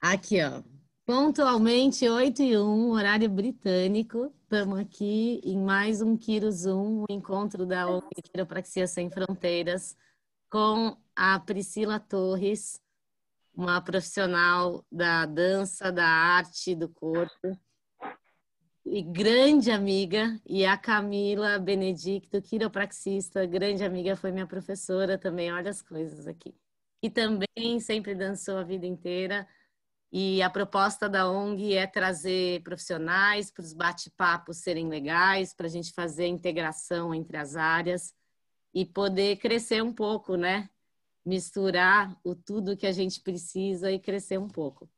[0.00, 0.62] Aqui, ó.
[1.04, 4.32] Pontualmente 8 e 1, horário britânico.
[4.42, 9.96] Estamos aqui em mais um Kiro Zoom, o encontro da ONG Quiropraxia Sem Fronteiras,
[10.50, 12.80] com a Priscila Torres,
[13.54, 17.58] uma profissional da dança, da arte, do corpo,
[18.84, 25.70] e grande amiga, e a Camila Benedicto, quiropraxista, grande amiga, foi minha professora também, olha
[25.70, 26.54] as coisas aqui.
[27.02, 29.46] E também sempre dançou a vida inteira.
[30.10, 35.70] E a proposta da ONG é trazer profissionais para os bate-papos serem legais, para a
[35.70, 38.14] gente fazer integração entre as áreas
[38.72, 40.70] e poder crescer um pouco, né?
[41.24, 44.88] Misturar o tudo que a gente precisa e crescer um pouco.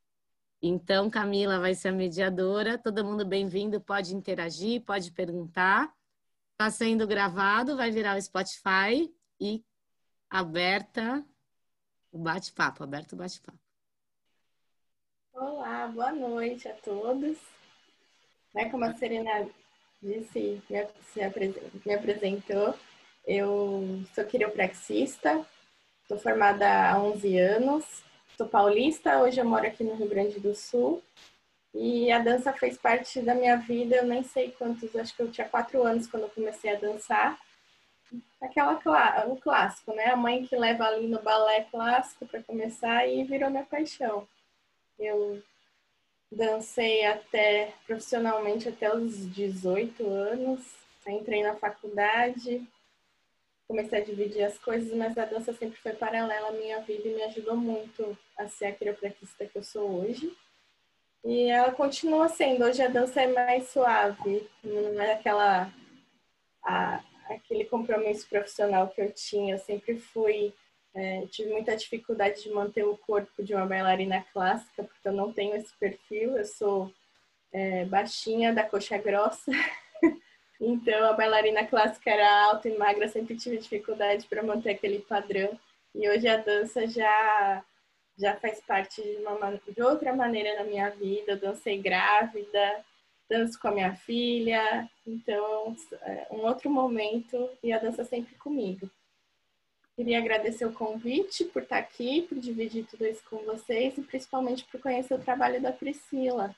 [0.61, 2.77] Então, Camila vai ser a mediadora.
[2.77, 5.91] Todo mundo bem-vindo, pode interagir, pode perguntar.
[6.53, 9.65] Está sendo gravado, vai virar o Spotify e
[10.29, 11.25] aberta
[12.11, 13.57] o bate-papo, aberto o bate-papo.
[15.33, 17.37] Olá, boa noite a todos.
[18.53, 19.47] Né, como a Serena
[20.01, 20.87] disse, me,
[21.85, 22.75] me apresentou,
[23.25, 25.45] eu sou quiropraxista,
[26.01, 28.03] estou formada há 11 anos,
[28.35, 31.01] sou paulista, hoje eu moro aqui no Rio Grande do Sul.
[31.73, 35.31] E a dança fez parte da minha vida, eu nem sei quantos, acho que eu
[35.31, 37.39] tinha quatro anos quando eu comecei a dançar.
[38.41, 38.79] Aquela
[39.27, 40.05] o clássico, né?
[40.05, 44.27] A mãe que leva ali no balé clássico para começar e virou minha paixão.
[44.97, 45.41] Eu
[46.31, 50.61] dancei até profissionalmente até os 18 anos,
[51.05, 52.65] entrei na faculdade,
[53.67, 57.15] comecei a dividir as coisas, mas a dança sempre foi paralela à minha vida e
[57.15, 60.35] me ajudou muito a ser a quiropraxista que eu sou hoje.
[61.23, 62.65] E ela continua sendo.
[62.65, 65.71] Hoje a dança é mais suave, não é aquela
[66.63, 69.55] a, aquele compromisso profissional que eu tinha.
[69.55, 70.53] Eu sempre fui
[70.93, 75.31] é, tive muita dificuldade de manter o corpo de uma bailarina clássica, porque eu não
[75.31, 76.93] tenho esse perfil, eu sou
[77.51, 79.51] é, baixinha, da coxa grossa.
[80.59, 85.57] então, a bailarina clássica era alta e magra, sempre tive dificuldade para manter aquele padrão.
[85.95, 87.63] E hoje a dança já
[88.17, 91.31] já faz parte de, uma, de outra maneira na minha vida.
[91.31, 92.85] Eu dancei grávida,
[93.31, 98.89] danço com a minha filha, então é um outro momento e a dança sempre comigo.
[99.95, 104.65] Queria agradecer o convite por estar aqui, por dividir tudo isso com vocês e principalmente
[104.65, 106.53] por conhecer o trabalho da Priscila.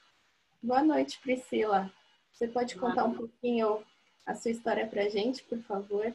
[0.62, 1.92] Boa noite, Priscila.
[2.32, 3.84] Você pode contar um pouquinho
[4.26, 6.12] a sua história para a gente, por favor?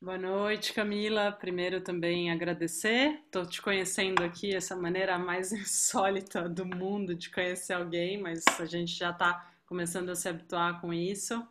[0.00, 1.30] Boa noite, Camila.
[1.30, 3.20] Primeiro também agradecer.
[3.26, 8.64] Estou te conhecendo aqui, essa maneira mais insólita do mundo de conhecer alguém, mas a
[8.64, 11.42] gente já está começando a se habituar com isso.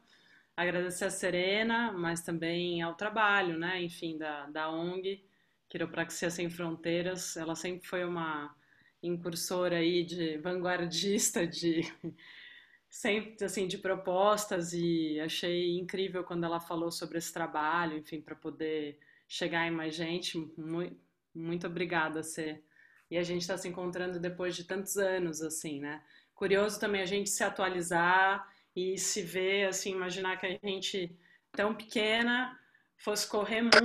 [0.55, 3.81] Agradecer a Serena, mas também ao trabalho, né?
[3.81, 5.25] Enfim, da, da ONG,
[5.67, 7.35] Quiropraxia Sem Fronteiras.
[7.35, 8.55] Ela sempre foi uma
[9.01, 11.81] incursora aí de vanguardista de
[12.87, 18.35] sempre assim de propostas e achei incrível quando ela falou sobre esse trabalho, enfim, para
[18.35, 20.37] poder chegar em mais gente.
[20.55, 20.95] Muito,
[21.33, 22.61] muito obrigada, Cê.
[23.09, 26.03] E a gente está se encontrando depois de tantos anos, assim, né?
[26.41, 31.15] Curioso também a gente se atualizar e se ver, assim, imaginar que a gente
[31.51, 32.59] tão pequena
[32.97, 33.77] fosse correr muito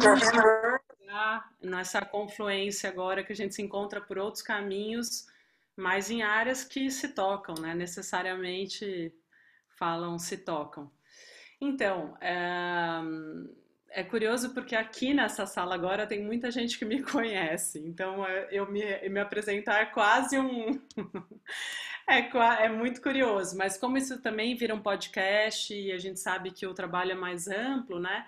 [1.61, 5.27] nessa confluência agora que a gente se encontra por outros caminhos
[5.77, 7.75] mas em áreas que se tocam, né?
[7.75, 9.13] Necessariamente
[9.79, 10.91] falam se tocam.
[11.61, 13.03] Então, é,
[13.91, 18.49] é, curioso porque aqui nessa sala agora tem muita gente que me conhece, então é,
[18.51, 20.81] eu me, me apresentar é quase um.
[22.09, 26.51] É, é muito curioso, mas como isso também vira um podcast e a gente sabe
[26.53, 28.27] que o trabalho é mais amplo, né?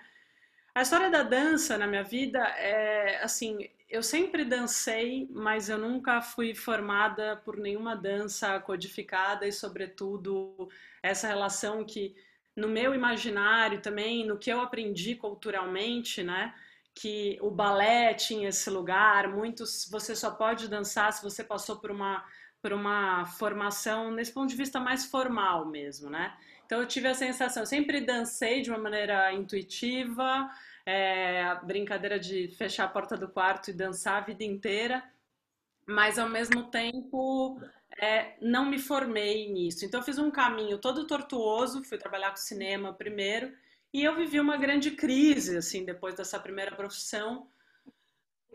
[0.75, 6.21] A história da dança na minha vida é assim, eu sempre dancei, mas eu nunca
[6.21, 10.69] fui formada por nenhuma dança codificada e, sobretudo,
[11.01, 12.15] essa relação que
[12.55, 16.53] no meu imaginário também, no que eu aprendi culturalmente, né?
[16.93, 21.89] Que o balé tinha esse lugar, muitos você só pode dançar se você passou por
[21.89, 22.23] uma
[22.61, 26.35] por uma formação nesse ponto de vista mais formal mesmo, né?
[26.65, 30.49] Então eu tive a sensação, eu sempre dancei de uma maneira intuitiva,
[30.85, 35.03] é, a brincadeira de fechar a porta do quarto e dançar a vida inteira,
[35.85, 37.59] mas ao mesmo tempo
[37.99, 39.85] é, não me formei nisso.
[39.85, 43.51] Então eu fiz um caminho todo tortuoso, fui trabalhar com cinema primeiro,
[43.91, 47.47] e eu vivi uma grande crise, assim, depois dessa primeira profissão,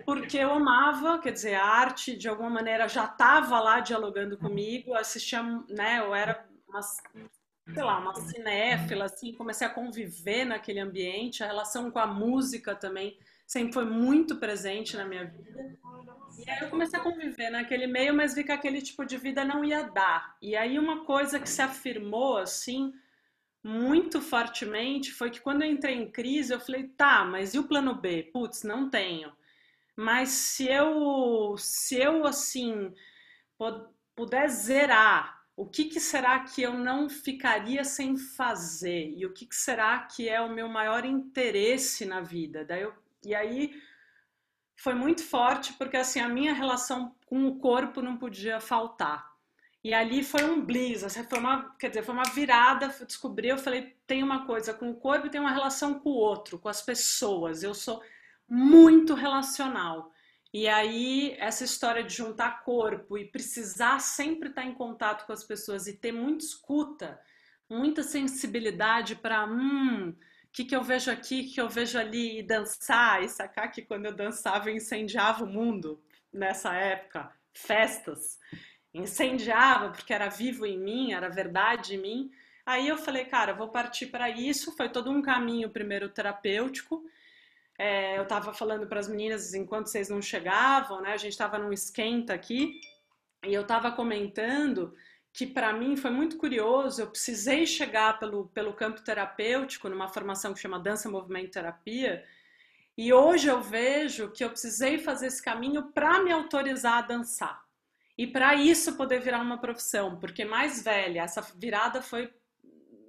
[0.04, 4.94] porque eu amava, quer dizer, a arte de alguma maneira já estava lá dialogando comigo,
[4.94, 6.80] assistia, né, eu era uma
[7.72, 12.74] sei lá, uma cinéfila, assim, comecei a conviver naquele ambiente, a relação com a música
[12.74, 15.76] também sempre foi muito presente na minha vida.
[16.38, 19.44] E aí eu comecei a conviver naquele meio, mas vi que aquele tipo de vida
[19.44, 20.36] não ia dar.
[20.42, 22.92] E aí uma coisa que se afirmou assim
[23.62, 27.64] muito fortemente foi que quando eu entrei em crise, eu falei, tá, mas e o
[27.64, 28.24] plano B?
[28.24, 29.32] Putz, não tenho.
[29.96, 32.92] Mas se eu, se eu assim,
[34.14, 39.12] puder zerar, o que, que será que eu não ficaria sem fazer?
[39.16, 42.64] E o que, que será que é o meu maior interesse na vida?
[42.64, 42.92] Daí eu,
[43.24, 43.80] e aí
[44.76, 49.32] foi muito forte, porque assim, a minha relação com o corpo não podia faltar.
[49.82, 53.58] E ali foi um bliss, assim, foi uma, quer dizer, foi uma virada, descobri, eu
[53.58, 56.68] falei, tem uma coisa com o corpo e tem uma relação com o outro, com
[56.68, 57.62] as pessoas.
[57.62, 58.02] Eu sou
[58.48, 60.12] muito relacional.
[60.52, 65.44] E aí, essa história de juntar corpo e precisar sempre estar em contato com as
[65.44, 67.20] pessoas e ter muita escuta,
[67.68, 70.16] muita sensibilidade para, hum, o
[70.52, 73.82] que, que eu vejo aqui, o que eu vejo ali, e dançar, e sacar que
[73.82, 76.00] quando eu dançava eu incendiava o mundo
[76.32, 78.38] nessa época, festas
[78.94, 82.30] incendiava porque era vivo em mim, era verdade em mim.
[82.64, 84.74] Aí eu falei, cara, vou partir para isso.
[84.76, 87.04] Foi todo um caminho primeiro terapêutico.
[87.78, 91.12] É, eu estava falando para as meninas enquanto vocês não chegavam, né?
[91.12, 92.80] A gente estava num esquenta aqui
[93.44, 94.94] e eu estava comentando
[95.32, 97.02] que para mim foi muito curioso.
[97.02, 102.24] Eu precisei chegar pelo, pelo campo terapêutico numa formação que chama Dança Movimento Terapia.
[102.96, 107.64] E hoje eu vejo que eu precisei fazer esse caminho para me autorizar a dançar.
[108.16, 112.32] E para isso poder virar uma profissão, porque mais velha, essa virada foi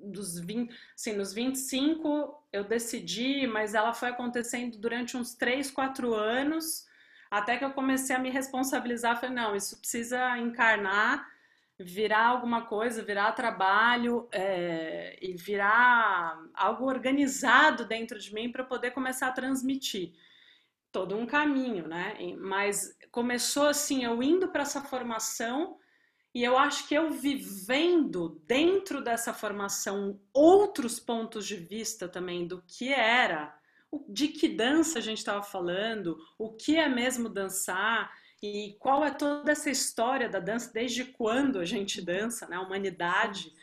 [0.01, 6.13] dos 20, assim, nos 25 eu decidi, mas ela foi acontecendo durante uns 3, 4
[6.13, 6.86] anos,
[7.30, 11.28] até que eu comecei a me responsabilizar, falei, não, isso precisa encarnar,
[11.78, 18.92] virar alguma coisa, virar trabalho é, e virar algo organizado dentro de mim para poder
[18.92, 20.13] começar a transmitir
[20.92, 22.16] todo um caminho, né?
[22.40, 25.78] Mas começou assim, eu indo para essa formação
[26.36, 32.62] e eu acho que eu vivendo dentro dessa formação outros pontos de vista também do
[32.68, 33.58] que era,
[34.10, 38.12] de que dança a gente estava falando, o que é mesmo dançar
[38.44, 42.58] e qual é toda essa história da dança, desde quando a gente dança, né?
[42.58, 43.54] A humanidade,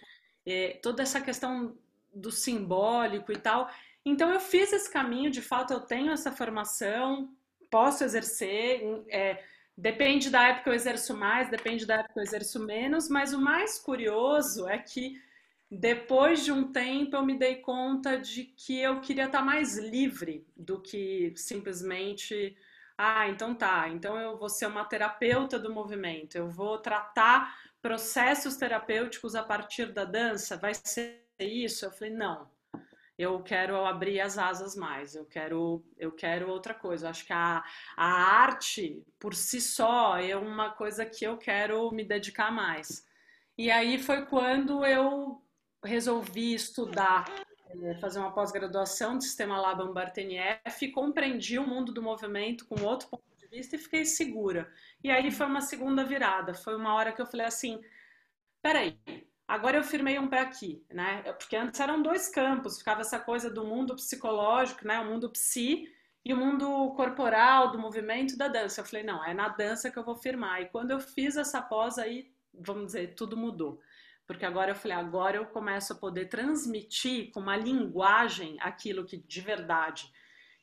[0.47, 1.77] é, toda essa questão
[2.11, 3.71] do simbólico e tal.
[4.03, 7.37] Então eu fiz esse caminho, de fato eu tenho essa formação,
[7.71, 8.81] posso exercer,
[9.11, 9.45] é,
[9.83, 13.33] depende da época que eu exerço mais, depende da época que eu exerço menos, mas
[13.33, 15.21] o mais curioso é que
[15.69, 20.47] depois de um tempo eu me dei conta de que eu queria estar mais livre
[20.57, 22.57] do que simplesmente
[22.97, 28.57] ah, então tá, então eu vou ser uma terapeuta do movimento, eu vou tratar processos
[28.57, 31.85] terapêuticos a partir da dança, vai ser isso?
[31.85, 32.49] Eu falei, não,
[33.19, 37.11] eu quero abrir as asas mais, eu quero, eu quero outra coisa.
[37.11, 37.63] Acho que a,
[37.97, 43.07] a arte, por si só, é uma coisa que eu quero me dedicar mais.
[43.57, 45.43] E aí foi quando eu
[45.85, 47.25] resolvi estudar,
[47.69, 52.83] eh, fazer uma pós-graduação de sistema Laban Bartenieff e compreendi o mundo do movimento com
[52.83, 54.73] outro ponto de vista e fiquei segura.
[55.05, 57.81] E aí foi uma segunda virada, foi uma hora que eu falei assim,
[58.63, 58.99] peraí,
[59.53, 61.31] Agora eu firmei um pé aqui, né?
[61.35, 64.99] Porque antes eram dois campos, ficava essa coisa do mundo psicológico, né?
[64.99, 65.87] O mundo psi
[66.25, 68.81] e o mundo corporal, do movimento da dança.
[68.81, 70.63] Eu falei, não, é na dança que eu vou firmar.
[70.63, 73.79] E quando eu fiz essa pós aí, vamos dizer, tudo mudou.
[74.27, 79.19] Porque agora eu falei, agora eu começo a poder transmitir com uma linguagem aquilo que
[79.19, 80.11] de verdade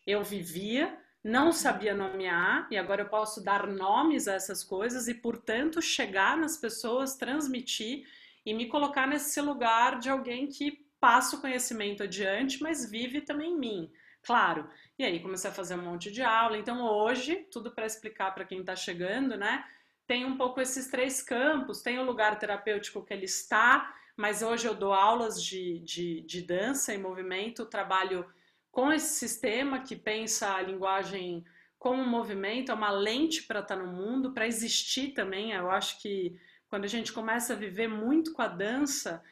[0.03, 5.13] eu vivia, não sabia nomear, e agora eu posso dar nomes a essas coisas e,
[5.13, 8.03] portanto, chegar nas pessoas, transmitir
[8.49, 13.51] e me colocar nesse lugar de alguém que passa o conhecimento adiante, mas vive também
[13.51, 13.91] em mim.
[14.23, 14.67] Claro.
[14.97, 16.57] E aí comecei a fazer um monte de aula.
[16.57, 19.63] Então hoje, tudo para explicar para quem está chegando, né?
[20.07, 21.83] Tem um pouco esses três campos.
[21.83, 26.41] Tem o lugar terapêutico que ele está, mas hoje eu dou aulas de, de, de
[26.41, 28.25] dança e movimento, trabalho
[28.71, 31.45] com esse sistema que pensa a linguagem
[31.77, 35.51] como um movimento, é uma lente para estar tá no mundo, para existir também.
[35.51, 36.35] Eu acho que
[36.69, 39.23] quando a gente começa a viver muito com a dança,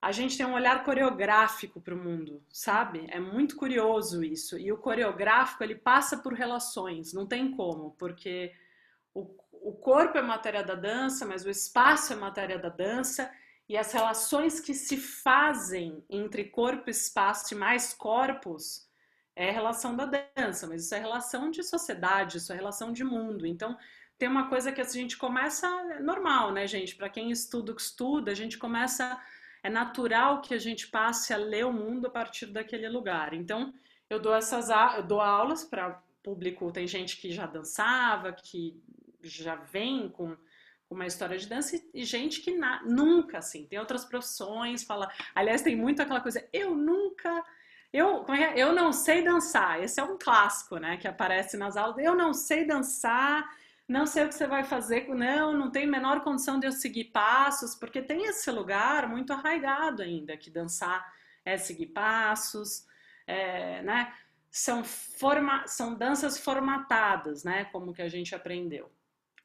[0.00, 3.06] a gente tem um olhar coreográfico para o mundo, sabe?
[3.10, 4.58] É muito curioso isso.
[4.58, 8.52] E o coreográfico, ele passa por relações, não tem como, porque
[9.12, 13.30] o, o corpo é matéria da dança, mas o espaço é matéria da dança,
[13.68, 18.88] e as relações que se fazem entre corpo, espaço e mais corpos
[19.36, 23.46] é relação da dança, mas isso é relação de sociedade, isso é relação de mundo.
[23.46, 23.76] Então,
[24.20, 26.94] tem uma coisa que a gente começa é normal, né, gente?
[26.94, 29.18] Para quem estuda que estuda, a gente começa
[29.62, 33.32] é natural que a gente passe a ler o mundo a partir daquele lugar.
[33.32, 33.72] Então,
[34.10, 38.78] eu dou essas eu dou aulas para público, tem gente que já dançava, que
[39.22, 40.36] já vem com
[40.90, 45.62] uma história de dança e gente que na, nunca, assim, tem outras profissões, fala, aliás,
[45.62, 47.42] tem muito aquela coisa, eu nunca,
[47.90, 51.96] eu, é, eu não sei dançar, esse é um clássico, né, que aparece nas aulas,
[52.04, 53.48] eu não sei dançar,
[53.90, 57.06] não sei o que você vai fazer, não, não tem menor condição de eu seguir
[57.06, 61.12] passos, porque tem esse lugar muito arraigado ainda, que dançar
[61.44, 62.86] é seguir passos,
[63.26, 64.14] é, né,
[64.48, 68.88] são, forma, são danças formatadas, né, como que a gente aprendeu.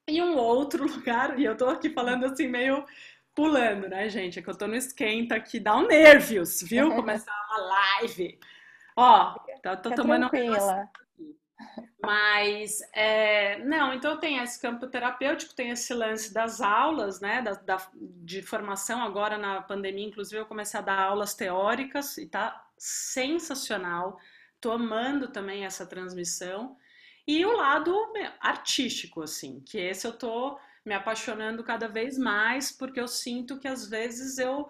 [0.08, 2.86] E um outro lugar, e eu tô aqui falando assim meio
[3.34, 4.38] pulando, né, gente?
[4.38, 6.94] É que eu tô no esquenta aqui, dá um nervios, viu?
[6.94, 8.40] Começar uma live.
[8.96, 10.84] Ó, tá, tô tomando tranquila.
[10.84, 11.05] um
[12.02, 17.54] mas, é, não, então tem esse campo terapêutico, tem esse lance das aulas, né, da,
[17.54, 19.02] da, de formação.
[19.02, 24.20] Agora na pandemia, inclusive, eu comecei a dar aulas teóricas e tá sensacional.
[24.62, 26.78] Tô amando também essa transmissão.
[27.28, 27.96] E o lado
[28.40, 33.68] artístico, assim, que esse eu tô me apaixonando cada vez mais, porque eu sinto que
[33.68, 34.70] às vezes eu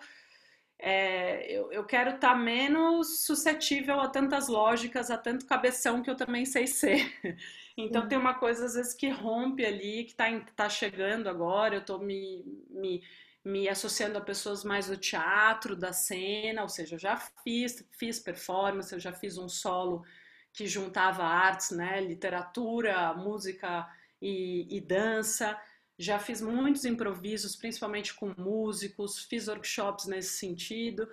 [0.77, 6.09] é, eu, eu, quero estar tá menos suscetível a tantas lógicas, a tanto cabeção que
[6.09, 7.11] eu também sei ser.
[7.77, 8.07] Então uhum.
[8.07, 11.99] tem uma coisa às vezes que rompe ali, que está tá chegando agora, eu estou
[11.99, 13.03] me, me,
[13.43, 18.17] me associando a pessoas mais do teatro, da cena, ou seja, eu já fiz, fiz
[18.17, 20.05] performance, eu já fiz um solo
[20.53, 23.85] que juntava artes, né, literatura, música
[24.21, 25.59] e, e dança.
[25.97, 31.07] Já fiz muitos improvisos, principalmente com músicos, fiz workshops nesse sentido,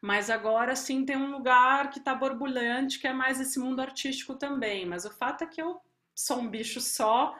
[0.00, 4.34] mas agora sim tem um lugar que está borbulhante, que é mais esse mundo artístico
[4.36, 4.86] também.
[4.86, 5.80] Mas o fato é que eu
[6.14, 7.34] sou um bicho só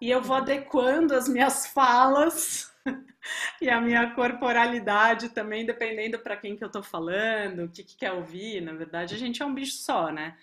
[0.00, 2.72] e eu vou adequando as minhas falas
[3.60, 7.96] e a minha corporalidade também, dependendo para quem que eu estou falando, o que, que
[7.96, 8.60] quer ouvir.
[8.60, 10.36] Na verdade, a gente é um bicho só, né?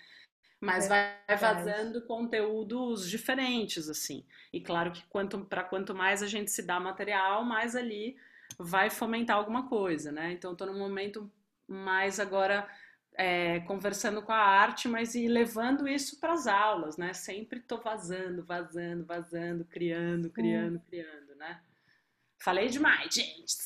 [0.62, 4.24] Mas vai vazando conteúdos diferentes assim.
[4.52, 8.16] E claro que quanto para quanto mais a gente se dá material, mais ali
[8.56, 10.30] vai fomentar alguma coisa, né?
[10.30, 11.28] Então estou num momento
[11.66, 12.68] mais agora
[13.14, 17.12] é, conversando com a arte, mas e levando isso para as aulas, né?
[17.12, 20.82] Sempre estou vazando, vazando, vazando, criando, criando, hum.
[20.88, 21.60] criando, né?
[22.38, 23.56] Falei demais, gente.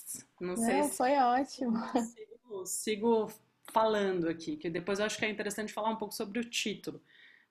[0.40, 0.78] Não sei.
[0.78, 0.96] Não, se...
[0.96, 1.76] foi ótimo.
[2.00, 3.32] Sigo, sigo
[3.70, 7.02] falando aqui, que depois eu acho que é interessante falar um pouco sobre o título,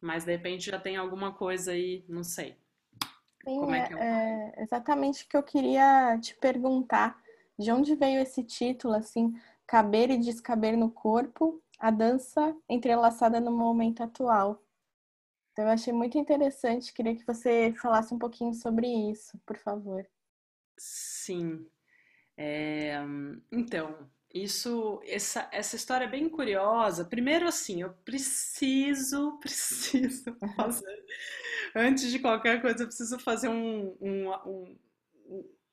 [0.01, 2.57] mas de repente já tem alguma coisa aí, não sei.
[3.43, 7.21] Sim, Como é, que é, é exatamente o que eu queria te perguntar.
[7.57, 9.33] De onde veio esse título, assim,
[9.65, 14.61] caber e descaber no corpo, a dança entrelaçada no momento atual?
[15.53, 20.05] Então, eu achei muito interessante, queria que você falasse um pouquinho sobre isso, por favor.
[20.77, 21.69] Sim.
[22.37, 22.95] É,
[23.51, 27.05] então, isso, essa, essa história é bem curiosa.
[27.05, 31.05] Primeiro, assim, eu preciso, preciso fazer.
[31.73, 34.77] Antes de qualquer coisa, eu preciso fazer um, um, um,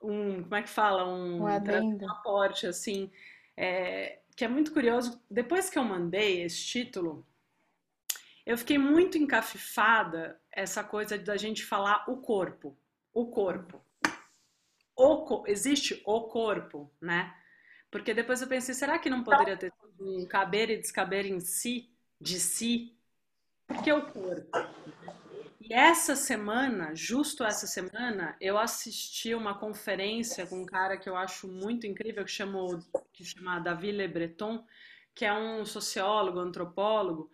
[0.00, 1.12] um como é que fala?
[1.12, 3.10] Um, um aporte, assim,
[3.56, 5.20] é, que é muito curioso.
[5.28, 7.26] Depois que eu mandei esse título,
[8.46, 12.78] eu fiquei muito encafifada essa coisa da gente falar o corpo.
[13.12, 13.84] O corpo.
[14.94, 17.34] O, existe o corpo, né?
[17.92, 19.70] Porque depois eu pensei, será que não poderia ter
[20.00, 22.96] um caber e descaber em si, de si?
[23.66, 24.50] Porque o corpo.
[25.60, 31.14] E essa semana, justo essa semana, eu assisti uma conferência com um cara que eu
[31.14, 32.80] acho muito incrível, que, chamou,
[33.12, 34.64] que chama Davi Le Breton,
[35.14, 37.30] que é um sociólogo, antropólogo,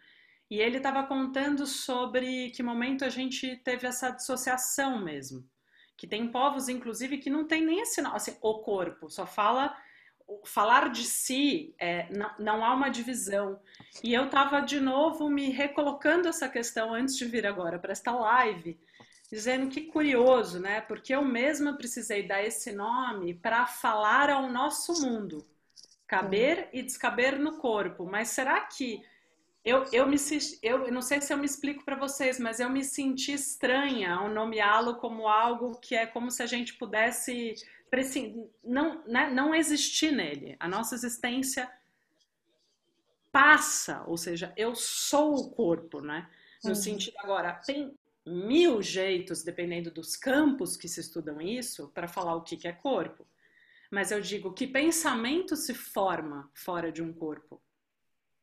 [0.51, 5.49] e ele estava contando sobre que momento a gente teve essa dissociação mesmo.
[5.97, 9.73] Que tem povos, inclusive, que não tem nem esse assim, o corpo, só fala
[10.45, 13.59] falar de si, é, não, não, há uma divisão.
[14.03, 18.13] E eu estava de novo me recolocando essa questão antes de vir agora para esta
[18.13, 18.79] live,
[19.31, 20.81] dizendo que curioso, né?
[20.81, 25.47] Porque eu mesma precisei dar esse nome para falar ao nosso mundo,
[26.07, 26.69] caber uhum.
[26.73, 28.05] e descaber no corpo.
[28.05, 29.03] Mas será que
[29.65, 30.17] eu, eu me
[30.63, 34.31] eu não sei se eu me explico para vocês, mas eu me senti estranha ao
[34.31, 37.55] nomeá-lo como algo que é como se a gente pudesse
[38.63, 40.57] não, né, não existir nele.
[40.61, 41.71] A nossa existência
[43.33, 46.29] passa, ou seja, eu sou o corpo, né?
[46.63, 46.75] No uhum.
[46.75, 52.43] sentido agora, tem mil jeitos, dependendo dos campos que se estudam isso, para falar o
[52.43, 53.27] que, que é corpo.
[53.91, 57.61] Mas eu digo que pensamento se forma fora de um corpo,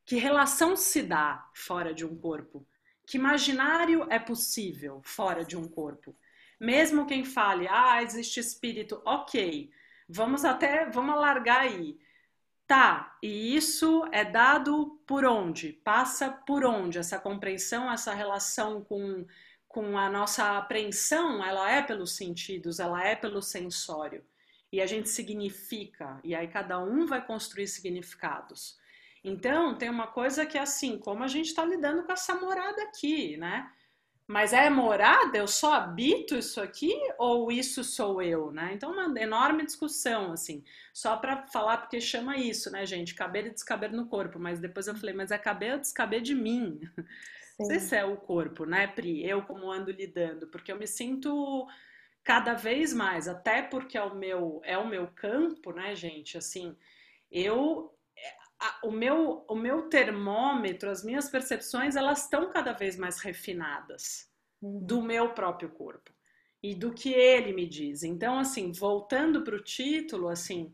[0.05, 2.65] que relação se dá fora de um corpo,
[3.05, 6.15] que imaginário é possível fora de um corpo.
[6.59, 9.69] Mesmo quem fale, ah, existe espírito, ok,
[10.07, 11.97] vamos até, vamos largar aí.
[12.67, 15.73] Tá, e isso é dado por onde?
[15.83, 16.97] Passa por onde?
[16.97, 19.25] Essa compreensão, essa relação com,
[19.67, 24.25] com a nossa apreensão, ela é pelos sentidos, ela é pelo sensório.
[24.71, 28.79] E a gente significa, e aí cada um vai construir significados.
[29.23, 32.81] Então, tem uma coisa que é assim, como a gente está lidando com essa morada
[32.83, 33.71] aqui, né?
[34.27, 35.37] Mas é morada?
[35.37, 38.71] Eu só habito isso aqui ou isso sou eu, né?
[38.73, 43.13] Então, uma enorme discussão, assim, só para falar, porque chama isso, né, gente?
[43.13, 44.39] Caber e descaber no corpo.
[44.39, 46.79] Mas depois eu falei, mas é caber ou descaber de mim?
[47.57, 47.63] Sim.
[47.63, 49.23] Não sei se é o corpo, né, Pri?
[49.27, 51.67] Eu como ando lidando, porque eu me sinto
[52.23, 56.37] cada vez mais, até porque é o meu, é o meu campo, né, gente?
[56.37, 56.75] Assim,
[57.31, 57.94] eu
[58.83, 64.29] o, meu, o meu termômetro, as minhas percepções, elas estão cada vez mais refinadas
[64.61, 64.85] uhum.
[64.85, 66.11] do meu próprio corpo
[66.61, 68.03] e do que ele me diz.
[68.03, 70.73] Então, assim, voltando para o título, assim,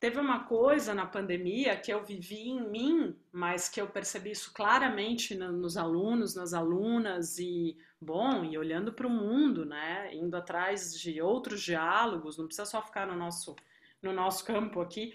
[0.00, 4.52] teve uma coisa na pandemia que eu vivi em mim, mas que eu percebi isso
[4.52, 10.98] claramente nos alunos, nas alunas e, bom, e olhando para o mundo, né, indo atrás
[10.98, 13.54] de outros diálogos, não precisa só ficar no nosso,
[14.02, 15.14] no nosso campo aqui,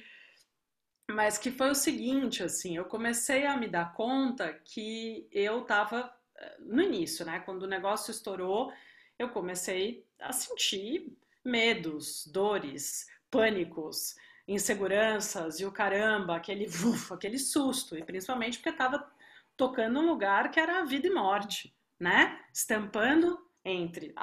[1.10, 6.12] mas que foi o seguinte, assim, eu comecei a me dar conta que eu estava
[6.36, 7.40] eh, no início, né?
[7.42, 8.72] Quando o negócio estourou,
[9.18, 14.16] eu comecei a sentir medos, dores, pânicos,
[14.48, 19.08] inseguranças e o caramba, aquele uf, aquele susto, e principalmente porque estava
[19.56, 22.40] tocando um lugar que era vida e morte, né?
[22.54, 24.14] Estampando entre,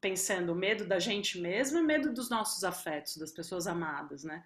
[0.00, 4.44] pensando o medo da gente mesmo e medo dos nossos afetos, das pessoas amadas, né?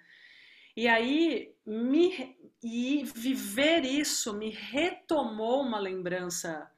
[0.81, 6.73] E aí, me, e viver isso me retomou uma lembrança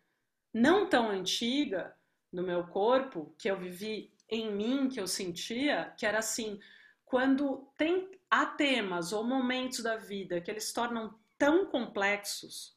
[0.53, 1.97] não tão antiga
[2.33, 6.59] do meu corpo, que eu vivi em mim, que eu sentia, que era assim,
[7.05, 12.77] quando tem há temas ou momentos da vida que eles tornam tão complexos,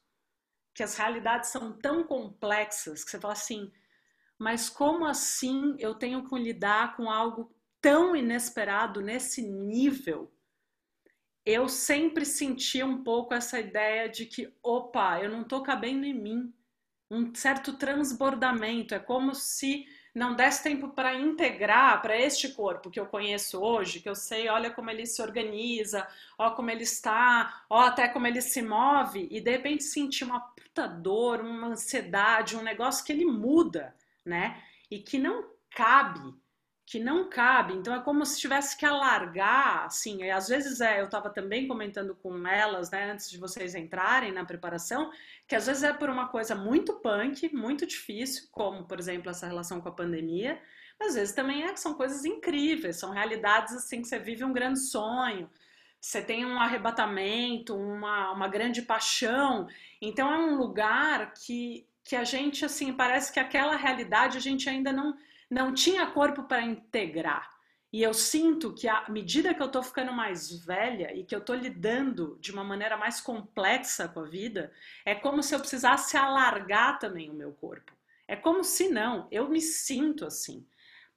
[0.75, 3.71] que as realidades são tão complexas, que você fala assim,
[4.37, 7.51] mas como assim eu tenho que lidar com algo
[7.81, 10.31] tão inesperado nesse nível?
[11.45, 16.13] Eu sempre senti um pouco essa ideia de que, opa, eu não estou cabendo em
[16.13, 16.53] mim.
[17.09, 18.95] Um certo transbordamento.
[18.95, 23.99] É como se não desse tempo para integrar para este corpo que eu conheço hoje,
[23.99, 28.25] que eu sei, olha como ele se organiza, ó como ele está, ó até como
[28.25, 33.11] ele se move, e de repente sentir uma puta dor, uma ansiedade, um negócio que
[33.11, 34.63] ele muda, né?
[34.89, 36.33] E que não cabe
[36.85, 37.73] que não cabe.
[37.73, 40.23] Então é como se tivesse que alargar, assim.
[40.23, 44.31] E às vezes é, eu estava também comentando com elas, né, antes de vocês entrarem
[44.31, 45.09] na preparação,
[45.47, 49.47] que às vezes é por uma coisa muito punk, muito difícil, como por exemplo essa
[49.47, 50.61] relação com a pandemia.
[50.99, 54.53] Mas às vezes também é, são coisas incríveis, são realidades assim que você vive um
[54.53, 55.49] grande sonho.
[55.99, 59.67] Você tem um arrebatamento, uma, uma grande paixão.
[59.99, 64.69] Então é um lugar que, que a gente, assim, parece que aquela realidade a gente
[64.69, 65.15] ainda não,
[65.49, 67.49] não tinha corpo para integrar.
[67.91, 71.39] E eu sinto que à medida que eu estou ficando mais velha e que eu
[71.39, 74.71] estou lidando de uma maneira mais complexa com a vida,
[75.05, 77.93] é como se eu precisasse alargar também o meu corpo.
[78.27, 80.67] É como se não, eu me sinto assim.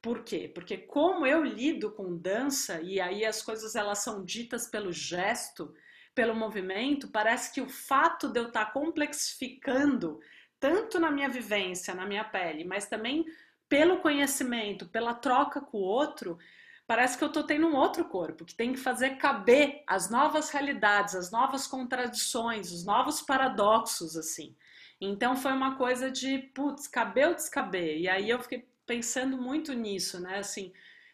[0.00, 0.50] Por quê?
[0.54, 5.74] Porque como eu lido com dança e aí as coisas elas são ditas pelo gesto,
[6.14, 10.20] pelo movimento, parece que o fato de eu estar tá complexificando
[10.60, 13.24] tanto na minha vivência, na minha pele, mas também
[13.68, 16.38] pelo conhecimento, pela troca com o outro,
[16.86, 20.50] parece que eu estou tendo um outro corpo que tem que fazer caber as novas
[20.50, 24.56] realidades, as novas contradições, os novos paradoxos, assim.
[25.00, 27.98] Então foi uma coisa de, putz, caber ou descaber?
[27.98, 30.38] E aí eu fiquei pensando muito nisso, né?
[30.38, 30.72] Assim,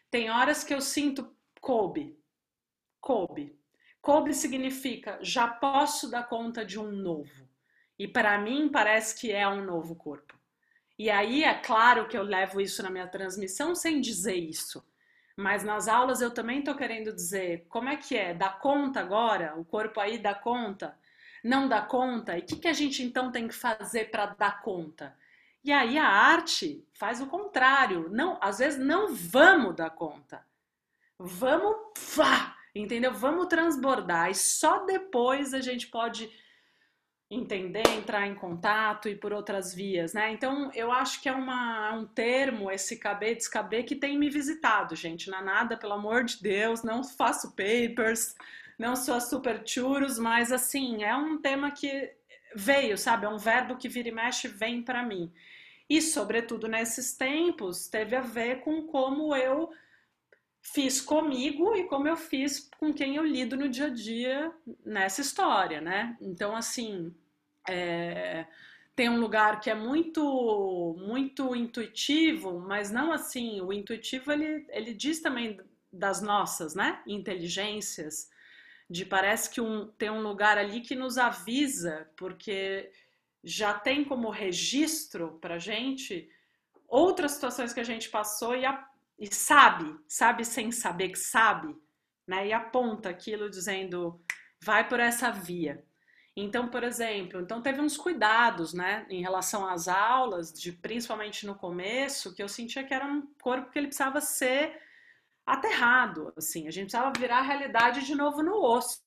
[0.09, 2.17] tem horas que eu sinto coube,
[3.01, 3.59] coube.
[4.01, 7.49] Coube significa já posso dar conta de um novo.
[7.97, 10.39] E para mim parece que é um novo corpo.
[10.97, 14.85] E aí é claro que eu levo isso na minha transmissão sem dizer isso.
[15.35, 19.53] Mas nas aulas eu também estou querendo dizer como é que é, dá conta agora?
[19.57, 20.97] O corpo aí dá conta?
[21.43, 22.37] Não dá conta?
[22.37, 25.15] E o que, que a gente então tem que fazer para dar conta?
[25.63, 28.07] E aí a arte faz o contrário.
[28.09, 30.45] Não, às vezes não vamos dar conta.
[31.19, 31.75] Vamos,
[32.15, 33.13] pá, entendeu?
[33.13, 36.31] Vamos transbordar e só depois a gente pode
[37.29, 40.31] entender, entrar em contato e por outras vias, né?
[40.31, 44.95] Então, eu acho que é uma, um termo, esse caber, descaber, que tem me visitado,
[44.95, 45.29] gente.
[45.29, 48.35] Não é nada, pelo amor de Deus, não faço papers,
[48.77, 52.11] não sou super churros, mas assim, é um tema que
[52.55, 53.25] veio, sabe?
[53.25, 55.31] É um verbo que vira e mexe vem para mim.
[55.89, 59.71] E, sobretudo nesses tempos, teve a ver com como eu
[60.73, 64.51] fiz comigo e como eu fiz com quem eu lido no dia a dia
[64.83, 66.17] nessa história, né?
[66.19, 67.13] Então, assim,
[67.69, 68.45] é,
[68.95, 73.61] tem um lugar que é muito, muito intuitivo, mas não assim.
[73.61, 75.59] O intuitivo ele, ele diz também
[75.93, 77.01] das nossas, né?
[77.05, 78.29] Inteligências,
[78.89, 82.91] de parece que um, tem um lugar ali que nos avisa, porque
[83.43, 86.27] já tem como registro para gente
[86.87, 91.75] outras situações que a gente passou e, a, e sabe, sabe sem saber que sabe,
[92.27, 92.47] né?
[92.47, 94.21] E aponta aquilo dizendo,
[94.61, 95.83] vai por essa via.
[96.37, 101.55] Então, por exemplo, então teve uns cuidados, né, em relação às aulas, de principalmente no
[101.55, 104.77] começo, que eu sentia que era um corpo que ele precisava ser
[105.45, 108.99] aterrado, assim, a gente precisava virar a realidade de novo no osso,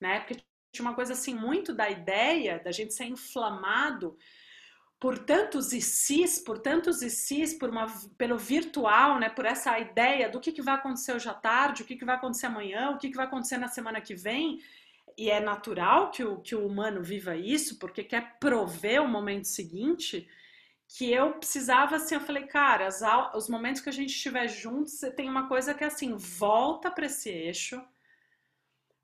[0.00, 0.20] né?
[0.20, 4.16] Porque tinha uma coisa assim muito da ideia da gente ser inflamado
[5.00, 7.86] por tantos ICs, por tantos ICs, por uma,
[8.18, 11.86] pelo virtual, né, por essa ideia do que, que vai acontecer hoje à tarde, o
[11.86, 14.60] que, que vai acontecer amanhã, o que, que vai acontecer na semana que vem,
[15.16, 19.46] e é natural que o, que o humano viva isso, porque quer prover o momento
[19.46, 20.28] seguinte,
[20.86, 23.00] que eu precisava, assim, eu falei, cara, as,
[23.34, 27.06] os momentos que a gente estiver juntos, tem uma coisa que é assim, volta para
[27.06, 27.82] esse eixo,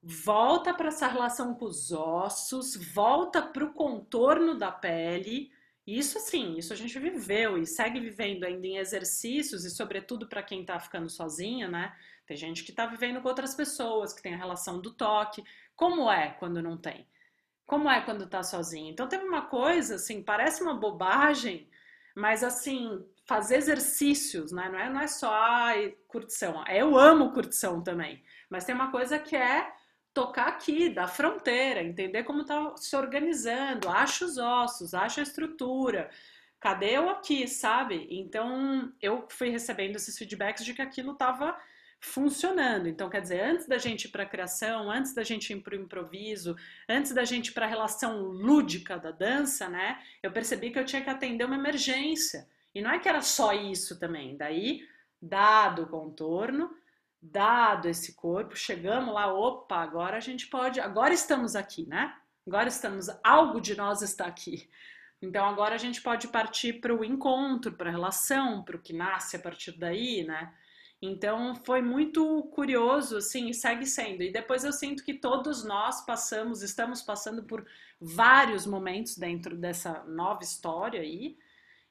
[0.02, 5.56] volta para essa relação com os ossos, volta para o contorno da pele,
[5.87, 10.42] isso sim, isso a gente viveu e segue vivendo ainda em exercícios e sobretudo para
[10.42, 11.94] quem está ficando sozinha, né?
[12.27, 15.44] Tem gente que está vivendo com outras pessoas, que tem a relação do toque.
[15.77, 17.07] Como é quando não tem?
[17.64, 18.90] Como é quando está sozinho?
[18.90, 21.68] Então teve uma coisa assim, parece uma bobagem,
[22.16, 24.68] mas assim, fazer exercícios, né?
[24.68, 26.64] Não é, não é só ai, curtição.
[26.66, 29.72] Eu amo curtição também, mas tem uma coisa que é
[30.16, 36.09] tocar aqui, da fronteira, entender como está se organizando, acha os ossos, acha a estrutura,
[36.59, 38.07] cadê eu aqui, sabe?
[38.11, 41.55] Então eu fui recebendo esses feedbacks de que aquilo estava
[42.00, 42.88] funcionando.
[42.88, 45.76] Então, quer dizer, antes da gente ir para a criação, antes da gente ir para
[45.76, 46.57] o improviso,
[46.88, 49.98] antes da gente ir para a relação lúdica da dança, né?
[50.22, 52.48] Eu percebi que eu tinha que atender uma emergência.
[52.74, 54.35] E não é que era só isso também.
[54.35, 54.81] Daí,
[55.20, 56.70] dado o contorno,
[57.31, 62.15] dado esse corpo, chegamos lá, opa, agora a gente pode, agora estamos aqui, né?
[62.47, 64.69] Agora estamos, algo de nós está aqui.
[65.21, 68.93] Então agora a gente pode partir para o encontro, para a relação, para o que
[68.93, 70.53] nasce a partir daí, né?
[71.01, 74.23] Então foi muito curioso, assim, e segue sendo.
[74.23, 77.67] E depois eu sinto que todos nós passamos, estamos passando por
[78.01, 81.37] vários momentos dentro dessa nova história aí.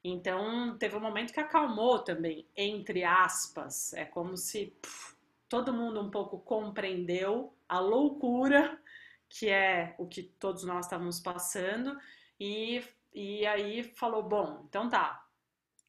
[0.02, 3.92] Então teve um momento que acalmou também, entre aspas.
[3.92, 5.15] É como se pff,
[5.48, 8.78] todo mundo um pouco compreendeu a loucura
[9.28, 11.98] que é o que todos nós estávamos passando
[12.38, 12.82] e,
[13.12, 15.24] e aí falou, bom, então tá.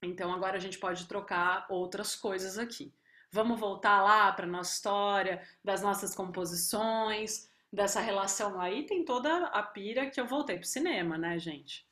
[0.01, 2.93] Então agora a gente pode trocar outras coisas aqui.
[3.31, 9.61] Vamos voltar lá para nossa história, das nossas composições, dessa relação aí, tem toda a
[9.61, 11.85] pira que eu voltei pro cinema, né, gente?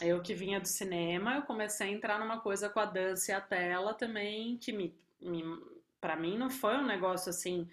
[0.00, 3.34] Eu que vinha do cinema, eu comecei a entrar numa coisa com a dança e
[3.34, 5.42] a tela também que me, me
[6.02, 7.70] para mim não foi um negócio assim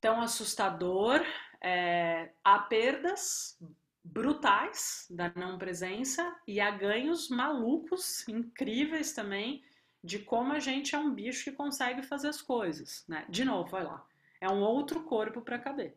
[0.00, 1.20] tão assustador.
[1.60, 3.58] É, há perdas
[4.02, 9.62] brutais da não presença e há ganhos malucos, incríveis também,
[10.02, 13.26] de como a gente é um bicho que consegue fazer as coisas, né?
[13.28, 14.02] De novo, vai lá.
[14.40, 15.94] É um outro corpo para caber.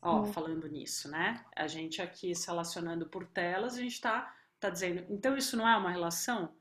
[0.00, 1.44] Ó, falando nisso, né?
[1.54, 5.68] A gente aqui se relacionando por telas, a gente tá, tá dizendo, então isso não
[5.68, 6.56] é uma relação?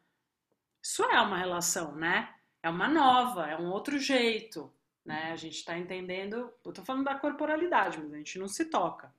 [0.84, 2.36] Isso é uma relação, né?
[2.64, 4.72] É uma nova, é um outro jeito,
[5.06, 5.32] né?
[5.32, 9.14] A gente está entendendo, eu tô falando da corporalidade, mas a gente não se toca.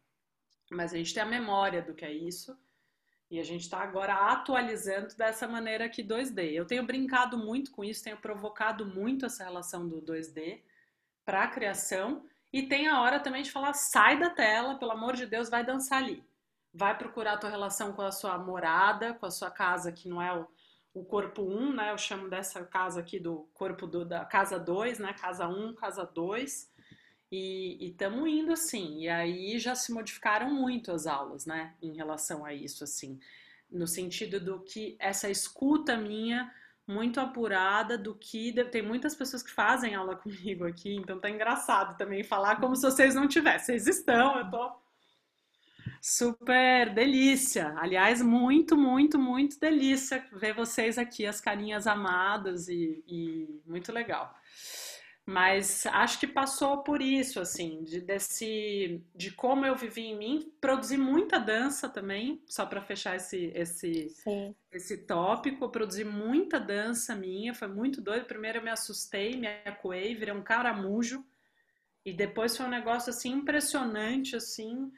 [0.70, 2.56] Mas a gente tem a memória do que é isso
[3.32, 6.52] e a gente está agora atualizando dessa maneira aqui 2D.
[6.52, 10.62] Eu tenho brincado muito com isso, tenho provocado muito essa relação do 2D
[11.24, 15.16] para a criação e tem a hora também de falar: sai da tela, pelo amor
[15.16, 16.22] de Deus, vai dançar ali.
[16.74, 20.20] Vai procurar a tua relação com a sua morada, com a sua casa, que não
[20.20, 20.46] é o,
[20.94, 21.90] o corpo 1, né?
[21.90, 25.14] Eu chamo dessa casa aqui do corpo do, da casa 2, né?
[25.14, 26.70] Casa 1, casa 2.
[27.30, 29.00] E estamos indo assim.
[29.00, 31.74] E aí já se modificaram muito as aulas, né?
[31.80, 33.18] Em relação a isso, assim.
[33.70, 36.52] No sentido do que essa escuta minha
[36.86, 41.96] muito apurada do que tem muitas pessoas que fazem aula comigo aqui, então tá engraçado
[41.96, 43.78] também falar como se vocês não tivessem.
[43.78, 44.81] Vocês estão, eu tô
[46.00, 47.74] Super delícia.
[47.78, 54.34] Aliás, muito, muito, muito delícia ver vocês aqui, as carinhas amadas e, e muito legal.
[55.24, 60.52] Mas acho que passou por isso, assim, de, desse, de como eu vivi em mim,
[60.60, 64.12] produzi muita dança também, só para fechar esse, esse,
[64.72, 68.26] esse tópico, eu produzi muita dança minha, foi muito doido.
[68.26, 71.24] Primeiro eu me assustei, me acuei, virei um caramujo,
[72.04, 74.90] e depois foi um negócio assim impressionante, assim,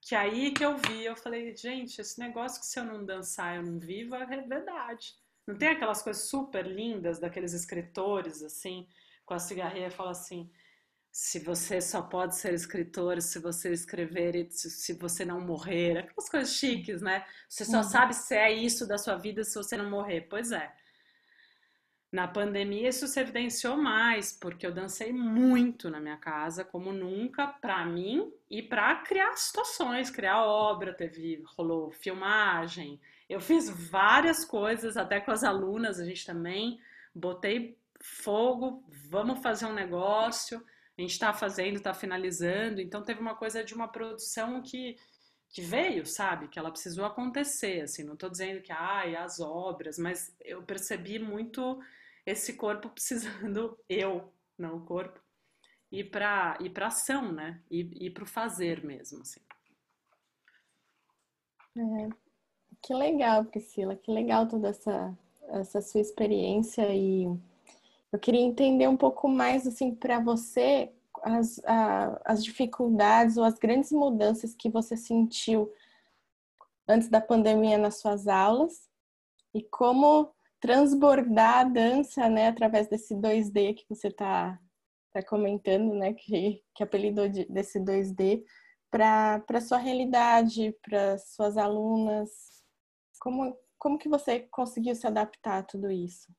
[0.00, 3.56] que aí que eu vi, eu falei, gente, esse negócio que se eu não dançar
[3.56, 5.14] eu não vivo é verdade.
[5.46, 8.86] Não tem aquelas coisas super lindas daqueles escritores, assim,
[9.24, 10.50] com a cigarrinha e fala assim:
[11.12, 16.28] se você só pode ser escritor se você escrever e se você não morrer, aquelas
[16.28, 17.26] coisas chiques, né?
[17.48, 17.82] Você só uhum.
[17.82, 20.22] sabe se é isso da sua vida se você não morrer.
[20.22, 20.72] Pois é.
[22.12, 27.46] Na pandemia isso se evidenciou mais, porque eu dancei muito na minha casa, como nunca,
[27.46, 33.00] para mim e para criar situações, criar obra, teve rolou filmagem.
[33.28, 36.80] Eu fiz várias coisas até com as alunas, a gente também.
[37.14, 40.64] Botei fogo, vamos fazer um negócio,
[40.98, 44.96] a gente está fazendo, está finalizando, então teve uma coisa de uma produção que,
[45.50, 46.48] que veio, sabe?
[46.48, 51.18] Que ela precisou acontecer, assim, não estou dizendo que, ai, as obras, mas eu percebi
[51.18, 51.80] muito
[52.24, 55.20] esse corpo precisando, eu, não o corpo,
[55.90, 57.60] ir para ir para ação, né?
[57.70, 59.40] Ir para o fazer mesmo, assim.
[61.76, 62.08] É,
[62.82, 65.16] que legal, Priscila, que legal toda essa,
[65.48, 67.24] essa sua experiência e
[68.12, 73.58] eu queria entender um pouco mais, assim, para você, as, a, as dificuldades ou as
[73.58, 75.72] grandes mudanças que você sentiu
[76.88, 78.88] antes da pandemia nas suas aulas
[79.54, 84.60] e como transbordar a dança, né, através desse 2D que você está
[85.12, 88.44] tá comentando, né, que, que apelidou de, desse 2D,
[88.90, 92.30] para sua realidade, para suas alunas.
[93.20, 96.32] Como, como que você conseguiu se adaptar a tudo isso?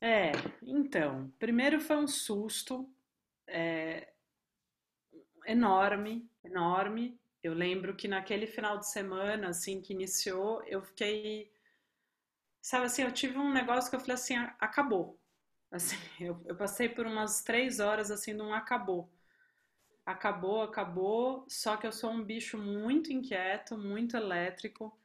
[0.00, 0.30] É,
[0.62, 2.88] então, primeiro foi um susto
[3.48, 4.12] é,
[5.46, 7.18] enorme, enorme.
[7.42, 11.50] Eu lembro que naquele final de semana, assim, que iniciou, eu fiquei,
[12.60, 15.18] sabe assim, eu tive um negócio que eu falei assim, acabou.
[15.70, 19.10] Assim, eu, eu passei por umas três horas, assim, não acabou.
[20.06, 24.96] Acabou, acabou, só que eu sou um bicho muito inquieto, muito elétrico,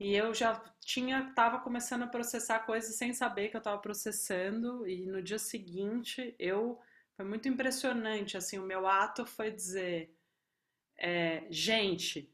[0.00, 4.86] e eu já tinha, tava começando a processar coisas sem saber que eu estava processando.
[4.88, 6.80] E no dia seguinte, eu
[7.18, 8.36] foi muito impressionante.
[8.36, 10.14] Assim, o meu ato foi dizer,
[10.96, 12.32] é, gente,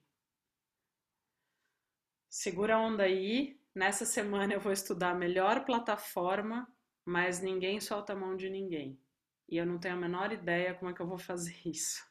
[2.29, 3.59] segura a onda aí.
[3.75, 6.71] Nessa semana eu vou estudar a melhor plataforma,
[7.03, 9.01] mas ninguém solta a mão de ninguém.
[9.49, 12.05] E eu não tenho a menor ideia como é que eu vou fazer isso.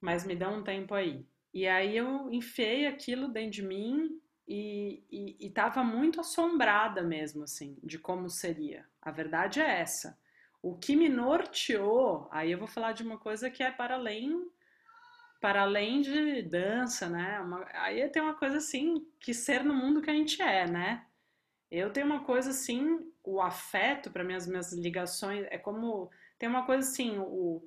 [0.00, 1.24] Mas me dá um tempo aí.
[1.54, 7.78] E aí eu enfiei aquilo dentro de mim e, e, e muito assombrada mesmo, assim,
[7.80, 8.84] de como seria.
[9.00, 10.20] A verdade é essa.
[10.62, 14.48] O que me norteou, aí eu vou falar de uma coisa que é para além
[15.40, 17.40] para além de dança, né?
[17.40, 21.04] Uma, aí tem uma coisa assim, que ser no mundo que a gente é, né?
[21.68, 26.64] Eu tenho uma coisa assim, o afeto para minhas minhas ligações é como tem uma
[26.64, 27.60] coisa assim, o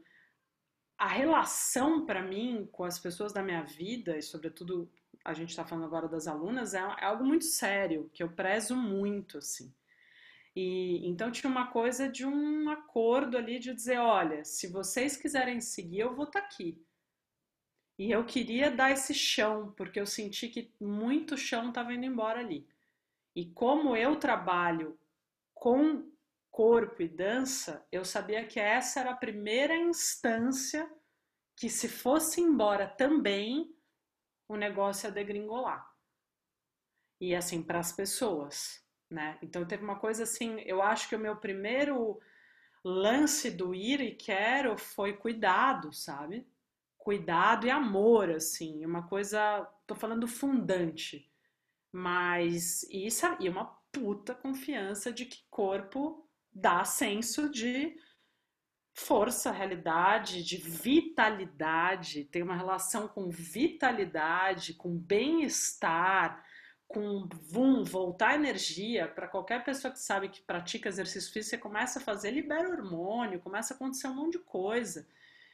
[0.98, 4.90] a relação para mim com as pessoas da minha vida, e sobretudo
[5.24, 8.76] a gente está falando agora das alunas, é, é, algo muito sério, que eu prezo
[8.76, 9.74] muito, assim.
[10.56, 15.60] E então tinha uma coisa de um acordo ali de dizer, olha, se vocês quiserem
[15.60, 16.82] seguir, eu vou estar tá aqui.
[17.98, 22.40] E eu queria dar esse chão, porque eu senti que muito chão estava indo embora
[22.40, 22.68] ali.
[23.36, 24.98] E como eu trabalho
[25.54, 26.10] com
[26.50, 30.90] corpo e dança, eu sabia que essa era a primeira instância
[31.56, 33.74] que, se fosse embora também,
[34.48, 35.90] o negócio ia degringolar.
[37.20, 39.38] E assim, para as pessoas, né?
[39.42, 42.20] Então teve uma coisa assim, eu acho que o meu primeiro
[42.84, 46.48] lance do ir e quero foi cuidado, sabe?
[46.98, 51.32] Cuidado e amor, assim, uma coisa, tô falando fundante,
[51.92, 57.96] mas isso e uma puta confiança de que corpo dá senso de
[58.96, 66.44] força, realidade, de vitalidade, tem uma relação com vitalidade, com bem-estar,
[66.88, 69.08] com vum, voltar energia.
[69.08, 73.40] Para qualquer pessoa que sabe que pratica exercício físico, você começa a fazer, libera hormônio,
[73.42, 75.08] começa a acontecer um monte de coisa.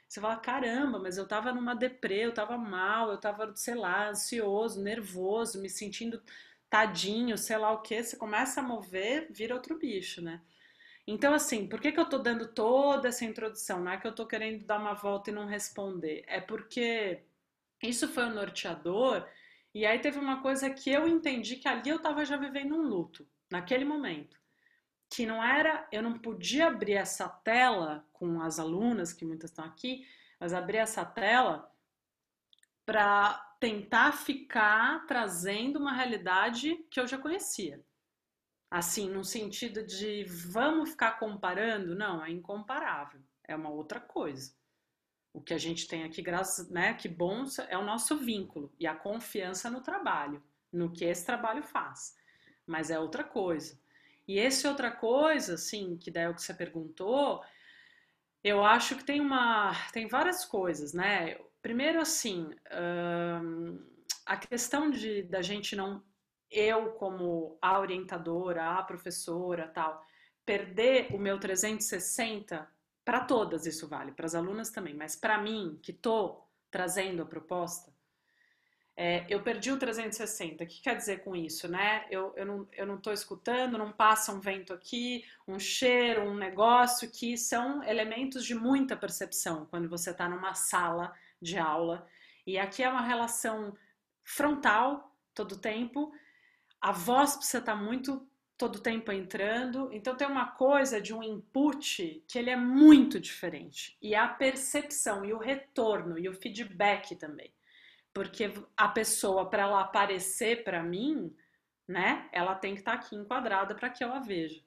[0.08, 4.10] Você fala, caramba, mas eu tava numa deprê, eu tava mal, eu tava, sei lá,
[4.10, 6.22] ansioso, nervoso, me sentindo
[6.70, 8.04] tadinho, sei lá o que.
[8.04, 10.42] Você começa a mover, vira outro bicho, né?
[11.08, 13.82] Então, assim, por que, que eu tô dando toda essa introdução?
[13.82, 16.24] Não é que eu tô querendo dar uma volta e não responder.
[16.28, 17.24] É porque
[17.82, 19.28] isso foi um norteador,
[19.74, 22.82] e aí teve uma coisa que eu entendi que ali eu tava já vivendo um
[22.82, 24.40] luto, naquele momento.
[25.10, 29.66] que não era, eu não podia abrir essa tela com as alunas, que muitas estão
[29.66, 30.08] aqui,
[30.40, 31.70] mas abrir essa tela
[32.86, 37.84] para tentar ficar trazendo uma realidade que eu já conhecia.
[38.70, 41.96] Assim, no sentido de vamos ficar comparando?
[41.96, 44.54] Não, é incomparável, é uma outra coisa.
[45.34, 48.86] O que a gente tem aqui, graças, né, que bom, é o nosso vínculo e
[48.86, 52.16] a confiança no trabalho, no que esse trabalho faz.
[52.66, 53.80] Mas é outra coisa.
[54.28, 57.42] E esse outra coisa, assim, que daí é o que você perguntou,
[58.44, 61.38] eu acho que tem uma, tem várias coisas, né?
[61.62, 62.50] Primeiro, assim,
[63.44, 63.80] hum,
[64.26, 66.04] a questão de da gente não,
[66.50, 70.04] eu como a orientadora, a professora, tal,
[70.46, 72.68] perder o meu 360
[73.04, 77.26] para todas isso vale, para as alunas também, mas para mim que tô trazendo a
[77.26, 77.92] proposta,
[78.96, 80.64] é, eu perdi o 360.
[80.64, 82.06] O que quer dizer com isso, né?
[82.12, 86.36] Eu, eu, não, eu não estou escutando, não passa um vento aqui, um cheiro, um
[86.36, 92.08] negócio, que são elementos de muita percepção quando você está numa sala de aula.
[92.46, 93.76] E aqui é uma relação
[94.24, 96.12] frontal todo tempo.
[96.80, 98.28] A voz precisa estar tá muito
[98.70, 99.90] todo tempo entrando.
[99.92, 103.98] Então tem uma coisa de um input que ele é muito diferente.
[104.02, 107.52] E a percepção e o retorno e o feedback também
[108.14, 111.36] porque a pessoa para ela aparecer para mim,
[111.88, 114.62] né, ela tem que estar tá aqui enquadrada para que eu a veja.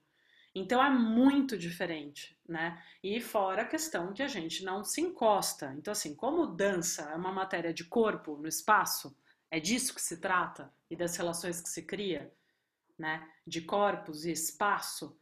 [0.54, 2.80] Então é muito diferente, né?
[3.02, 5.74] E fora a questão que a gente não se encosta.
[5.76, 9.16] Então assim, como dança é uma matéria de corpo no espaço,
[9.50, 12.32] é disso que se trata e das relações que se cria,
[12.98, 13.26] né?
[13.46, 15.18] De corpos e espaço.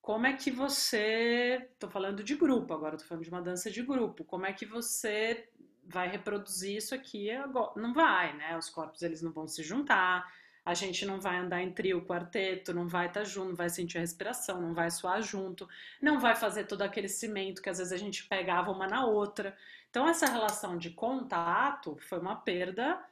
[0.00, 3.82] Como é que você, tô falando de grupo agora, tô falando de uma dança de
[3.82, 4.24] grupo.
[4.24, 5.48] Como é que você
[5.90, 7.72] vai reproduzir isso aqui agora.
[7.76, 8.56] Não vai, né?
[8.56, 10.32] Os corpos eles não vão se juntar,
[10.64, 13.68] a gente não vai andar em trio, quarteto, não vai estar tá junto, não vai
[13.68, 15.68] sentir a respiração, não vai suar junto,
[16.00, 19.56] não vai fazer todo aquele cimento que às vezes a gente pegava uma na outra.
[19.88, 23.02] Então essa relação de contato foi uma perda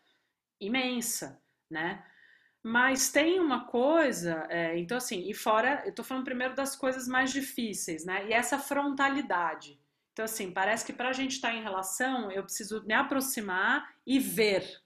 [0.61, 2.05] imensa, né?
[2.63, 7.07] Mas tem uma coisa, é, então assim, e fora, eu tô falando primeiro das coisas
[7.07, 8.29] mais difíceis, né?
[8.29, 9.81] E essa frontalidade.
[10.13, 13.95] Então, assim, parece que para a gente estar tá em relação, eu preciso me aproximar
[14.05, 14.83] e ver.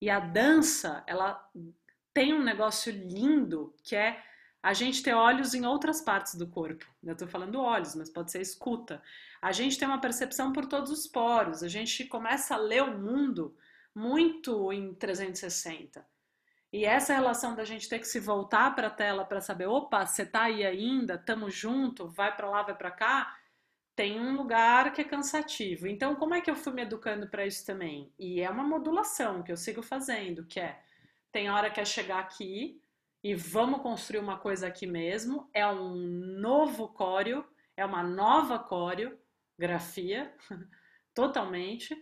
[0.00, 1.44] E a dança, ela
[2.14, 4.22] tem um negócio lindo que é
[4.62, 6.86] a gente ter olhos em outras partes do corpo.
[7.02, 9.02] Eu estou falando olhos, mas pode ser escuta.
[9.42, 11.62] A gente tem uma percepção por todos os poros.
[11.62, 13.56] A gente começa a ler o mundo
[13.94, 16.06] muito em 360.
[16.72, 20.04] E essa relação da gente ter que se voltar para a tela para saber, opa,
[20.04, 23.36] você tá aí ainda, tamo junto, vai para lá, vai para cá,
[23.94, 25.86] tem um lugar que é cansativo.
[25.86, 28.12] Então, como é que eu fui me educando para isso também?
[28.18, 30.78] E é uma modulação que eu sigo fazendo, que é
[31.32, 32.80] tem hora que é chegar aqui
[33.22, 35.48] e vamos construir uma coisa aqui mesmo.
[35.52, 35.94] É um
[36.40, 37.44] novo córeo,
[37.76, 40.34] é uma nova coreografia,
[41.14, 41.96] totalmente.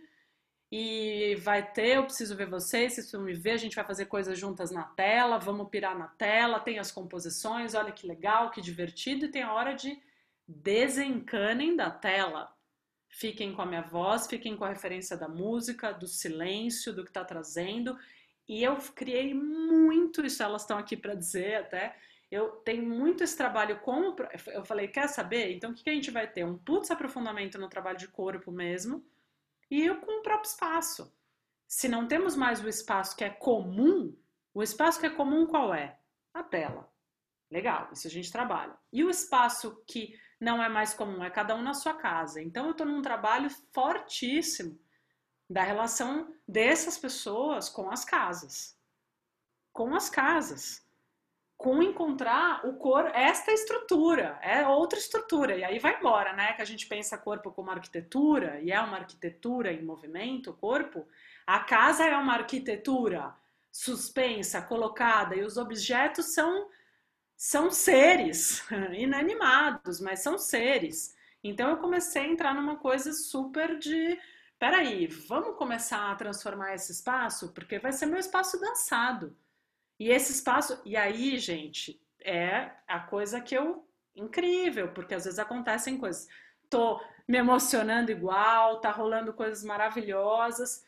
[0.77, 4.07] E vai ter, eu preciso ver vocês, vocês precisam me ver, a gente vai fazer
[4.07, 8.59] coisas juntas na tela, vamos pirar na tela, tem as composições, olha que legal, que
[8.59, 9.97] divertido, e tem a hora de
[10.45, 12.53] desencanem da tela.
[13.07, 17.09] Fiquem com a minha voz, fiquem com a referência da música, do silêncio, do que
[17.09, 17.97] está trazendo.
[18.45, 21.95] E eu criei muito isso, elas estão aqui para dizer até.
[22.29, 24.13] Eu tenho muito esse trabalho com.
[24.47, 25.53] Eu falei, quer saber?
[25.53, 26.43] Então o que, que a gente vai ter?
[26.43, 29.01] Um putz aprofundamento no trabalho de corpo mesmo
[29.69, 31.13] e eu com o próprio espaço.
[31.67, 34.15] Se não temos mais o espaço que é comum,
[34.53, 35.99] o espaço que é comum qual é?
[36.33, 36.89] A tela.
[37.49, 38.77] Legal, isso a gente trabalha.
[38.91, 42.41] E o espaço que não é mais comum, é cada um na sua casa.
[42.41, 44.79] Então eu estou num trabalho fortíssimo
[45.49, 48.77] da relação dessas pessoas com as casas.
[49.71, 50.84] Com as casas.
[51.57, 56.53] Com encontrar o corpo, esta estrutura, é outra estrutura, e aí vai embora, né?
[56.53, 61.07] Que a gente pensa corpo como arquitetura, e é uma arquitetura em movimento, o corpo.
[61.47, 63.33] A casa é uma arquitetura
[63.71, 66.69] suspensa, colocada, e os objetos são
[67.37, 68.63] são seres
[68.93, 71.15] inanimados, mas são seres.
[71.43, 74.17] Então eu comecei a entrar numa coisa super de
[74.57, 79.35] peraí, vamos começar a transformar esse espaço, porque vai ser meu espaço dançado.
[79.99, 85.39] E esse espaço, e aí, gente, é a coisa que eu incrível, porque às vezes
[85.39, 86.27] acontecem coisas.
[86.69, 90.83] Tô me emocionando igual, tá rolando coisas maravilhosas.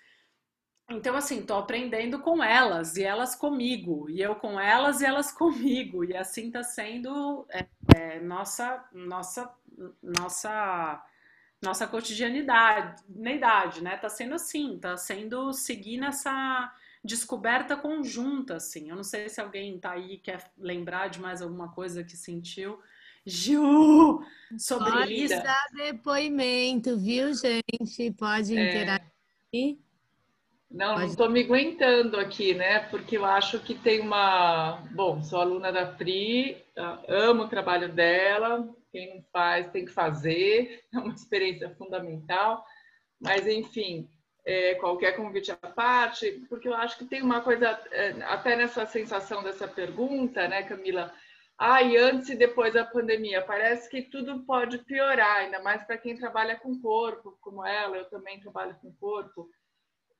[0.89, 5.32] Então, assim, tô aprendendo com elas e elas comigo, e eu com elas e elas
[5.34, 7.65] comigo, e assim tá sendo é,
[7.96, 9.54] é, nossa, nossa,
[10.02, 11.04] nossa,
[11.62, 13.04] nossa cotidianidade,
[13.84, 13.98] né?
[13.98, 16.73] Tá sendo assim, tá sendo seguir nessa
[17.08, 18.90] descoberta conjunta, assim.
[18.90, 22.80] Eu não sei se alguém tá aí quer lembrar de mais alguma coisa que sentiu,
[23.26, 24.22] Ju,
[24.58, 25.44] sobre Pode isso.
[25.44, 28.12] dar depoimento, viu, gente?
[28.18, 28.68] Pode É.
[28.70, 29.78] interagir.
[30.70, 32.80] Não, não Pode- estou me aguentando aqui, né?
[32.90, 34.82] Porque eu acho que tem uma.
[34.92, 38.68] Bom, sou aluna da Pri, ah, amo o trabalho dela.
[38.92, 42.66] Quem não faz tem que fazer, é uma experiência fundamental.
[43.20, 44.10] Mas, enfim,
[44.48, 48.85] é, qualquer convite à parte, porque eu acho que tem uma coisa, é, até nessa
[48.85, 51.13] sensação dessa pergunta, né, Camila?
[51.58, 55.98] Ah, e antes e depois da pandemia, parece que tudo pode piorar, ainda mais para
[55.98, 59.50] quem trabalha com corpo, como ela, eu também trabalho com corpo.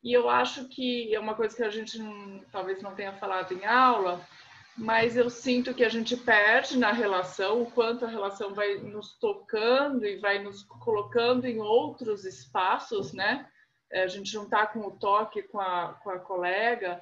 [0.04, 3.54] E eu acho que é uma coisa que a gente não- talvez não tenha falado
[3.54, 4.20] em aula,
[4.76, 9.18] mas eu sinto que a gente perde na relação, o quanto a relação vai nos
[9.20, 13.48] tocando e vai nos colocando em outros espaços, né?
[13.92, 17.02] É, A gente não está com o toque com a, com a colega,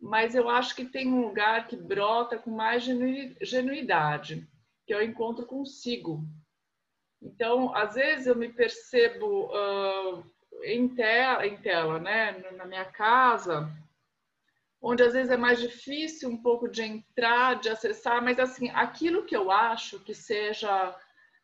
[0.00, 4.46] mas eu acho que tem um lugar que brota com mais genu- genuidade,
[4.86, 6.22] que é o encontro consigo.
[7.22, 10.22] Então, às vezes eu me percebo ah,
[10.64, 13.70] em tela, em tela, né, na minha casa,
[14.80, 19.24] onde às vezes é mais difícil um pouco de entrar, de acessar, mas assim, aquilo
[19.24, 20.94] que eu acho que seja,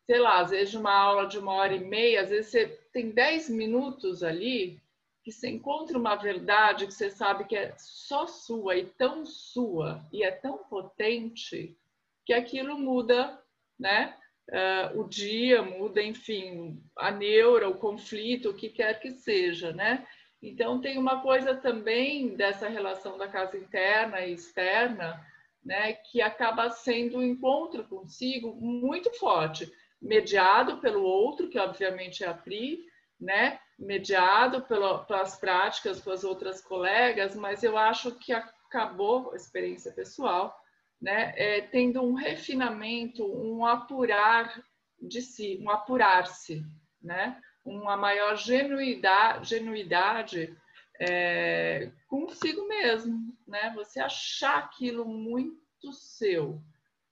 [0.05, 3.11] sei lá, às vezes uma aula de uma hora e meia, às vezes você tem
[3.11, 4.81] dez minutos ali
[5.23, 10.05] que você encontra uma verdade que você sabe que é só sua e tão sua
[10.11, 11.77] e é tão potente
[12.25, 13.41] que aquilo muda,
[13.79, 14.17] né?
[14.49, 20.05] Uh, o dia muda, enfim, a neura, o conflito, o que quer que seja, né?
[20.41, 25.25] Então tem uma coisa também dessa relação da casa interna e externa,
[25.63, 29.71] né, que acaba sendo um encontro consigo muito forte,
[30.01, 32.85] mediado pelo outro, que obviamente é a Pri,
[33.23, 39.91] né, mediado pelas práticas com as outras colegas, mas eu acho que acabou a experiência
[39.91, 40.55] pessoal,
[41.01, 44.61] né, é, tendo um refinamento, um apurar
[45.01, 46.63] de si, um apurar-se,
[47.01, 50.55] né, uma maior genuidade, genuidade
[50.99, 56.61] é, consigo mesmo, né, você achar aquilo muito seu,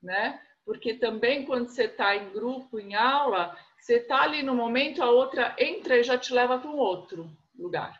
[0.01, 5.01] né, porque também quando você está em grupo, em aula, você está ali no momento,
[5.01, 7.99] a outra entra e já te leva para um outro lugar,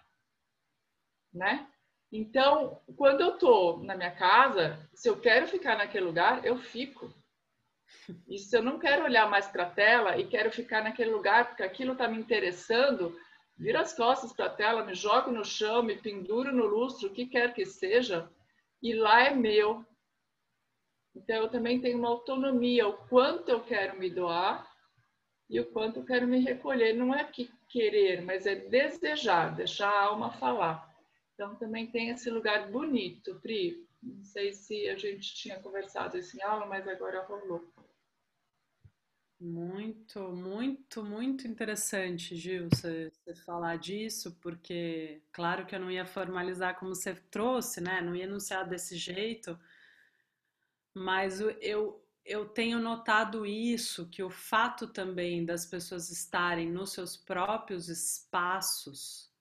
[1.33, 1.67] né?
[2.11, 7.11] Então, quando eu tô na minha casa, se eu quero ficar naquele lugar, eu fico.
[8.27, 11.47] E se eu não quero olhar mais para a tela e quero ficar naquele lugar
[11.47, 13.17] porque aquilo está me interessando,
[13.57, 17.13] viro as costas para a tela, me jogo no chão, me penduro no lustro, o
[17.13, 18.29] que quer que seja,
[18.83, 19.83] e lá é meu.
[21.15, 24.70] Então, eu também tenho uma autonomia, o quanto eu quero me doar
[25.51, 26.93] e o quanto eu quero me recolher.
[26.93, 30.89] Não é que querer, mas é desejar, deixar a alma falar.
[31.33, 33.85] Então, também tem esse lugar bonito, Pri.
[34.01, 37.69] Não sei se a gente tinha conversado isso em aula, mas agora rolou.
[39.39, 43.11] Muito, muito, muito interessante, Gil, você,
[43.43, 48.01] falar disso, porque claro que eu não ia formalizar como você trouxe, né?
[48.01, 49.59] Não ia anunciar desse jeito,
[50.93, 57.17] mas eu, eu tenho notado isso, que o fato também das pessoas estarem nos seus
[57.17, 59.31] próprios espaços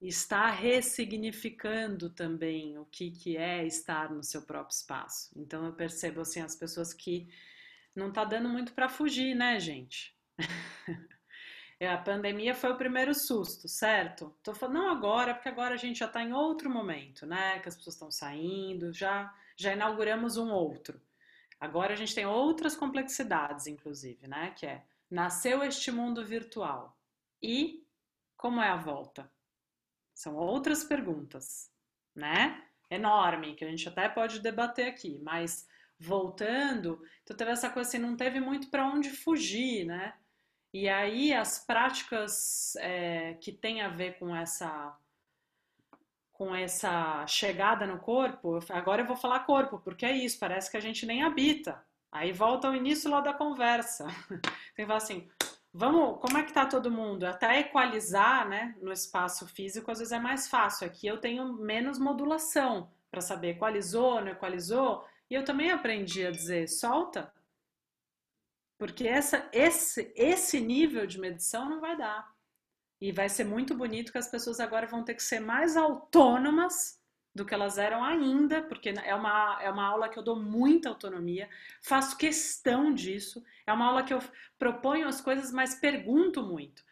[0.00, 5.30] está ressignificando também o que, que é estar no seu próprio espaço.
[5.36, 7.28] Então eu percebo assim as pessoas que
[7.94, 10.16] não tá dando muito para fugir, né, gente?
[11.80, 14.34] a pandemia foi o primeiro susto, certo?
[14.42, 17.58] Tô falando não agora, porque agora a gente já está em outro momento, né?
[17.58, 20.98] Que as pessoas estão saindo, já já inauguramos um outro.
[21.60, 24.52] Agora a gente tem outras complexidades, inclusive, né?
[24.56, 26.96] Que é nasceu este mundo virtual
[27.42, 27.84] e
[28.36, 29.30] como é a volta?
[30.14, 31.70] São outras perguntas,
[32.14, 32.64] né?
[32.88, 37.98] Enorme, que a gente até pode debater aqui, mas voltando, então teve essa coisa assim,
[37.98, 40.14] não teve muito para onde fugir, né?
[40.72, 44.96] E aí as práticas é, que tem a ver com essa
[46.40, 50.76] com essa chegada no corpo, agora eu vou falar corpo, porque é isso, parece que
[50.78, 51.84] a gente nem habita.
[52.10, 54.06] Aí volta ao início lá da conversa.
[54.74, 55.28] Tem que falar assim,
[55.70, 57.24] vamos, como é que tá todo mundo?
[57.24, 60.86] Até equalizar, né, no espaço físico, às vezes é mais fácil.
[60.86, 65.06] Aqui eu tenho menos modulação para saber equalizou, não equalizou.
[65.28, 67.30] E eu também aprendi a dizer, solta.
[68.78, 72.34] Porque essa, esse, esse nível de medição não vai dar.
[73.00, 77.00] E vai ser muito bonito que as pessoas agora vão ter que ser mais autônomas
[77.34, 80.88] do que elas eram ainda, porque é uma, é uma aula que eu dou muita
[80.88, 81.48] autonomia,
[81.80, 84.20] faço questão disso, é uma aula que eu
[84.58, 86.82] proponho as coisas, mas pergunto muito.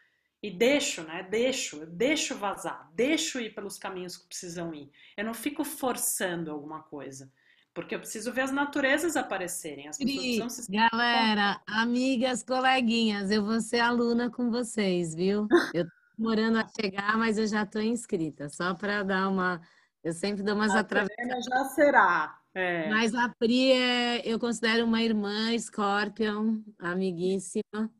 [0.40, 1.26] E deixo, né?
[1.28, 4.88] Deixo, deixo vazar, deixo ir pelos caminhos que precisam ir.
[5.16, 7.30] Eu não fico forçando alguma coisa.
[7.74, 9.88] porque eu preciso ver as naturezas aparecerem.
[9.88, 10.66] As pessoas se...
[10.68, 15.46] Galera, amigas, coleguinhas, eu vou ser aluna com vocês, viu?
[15.72, 15.86] Eu
[16.18, 19.60] demorando a chegar, mas eu já estou inscrita, só para dar uma.
[20.02, 21.44] Eu sempre dou umas atravessadas.
[21.44, 22.40] já será.
[22.54, 22.88] É.
[22.88, 27.90] Mas a Pri é, eu considero uma irmã Scorpion, amiguíssima.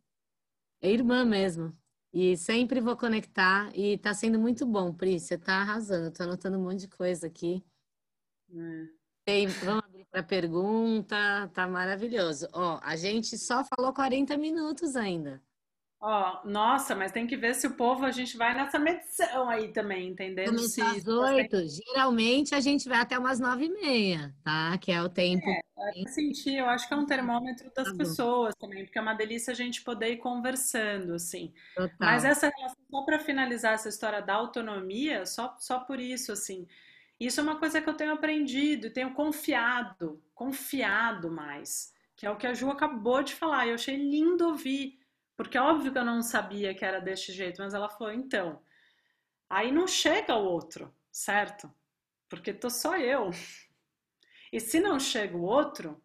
[0.82, 1.76] É irmã mesmo.
[2.12, 3.70] E sempre vou conectar.
[3.74, 5.18] E está sendo muito bom, Pri.
[5.20, 6.08] Você está arrasando.
[6.08, 7.64] Estou anotando um monte de coisa aqui.
[8.50, 8.98] É.
[9.24, 12.48] Tem, vamos abrir para pergunta, tá maravilhoso.
[12.52, 15.42] Ó, a gente só falou 40 minutos ainda.
[16.01, 19.72] Ó, nossa, mas tem que ver se o povo a gente vai nessa medição aí
[19.72, 20.55] também, entendendo?
[20.55, 24.78] Começar às oito, geralmente a gente vai até umas nove e meia, tá?
[24.78, 25.44] Que é o tempo.
[25.49, 29.03] É, eu senti, eu acho que é um termômetro das tá pessoas também, porque é
[29.03, 31.53] uma delícia a gente poder ir conversando, assim.
[31.74, 31.96] Total.
[31.99, 36.64] Mas essa relação, só para finalizar essa história da autonomia, só, só por isso, assim,
[37.18, 42.30] isso é uma coisa que eu tenho aprendido e tenho confiado, confiado mais, que é
[42.30, 43.66] o que a Ju acabou de falar.
[43.66, 44.97] Eu achei lindo ouvir,
[45.39, 48.61] porque é óbvio que eu não sabia que era deste jeito, mas ela falou, então.
[49.49, 51.72] Aí não chega o outro, certo?
[52.28, 53.30] Porque tô só eu.
[54.51, 56.03] E se não chega o outro,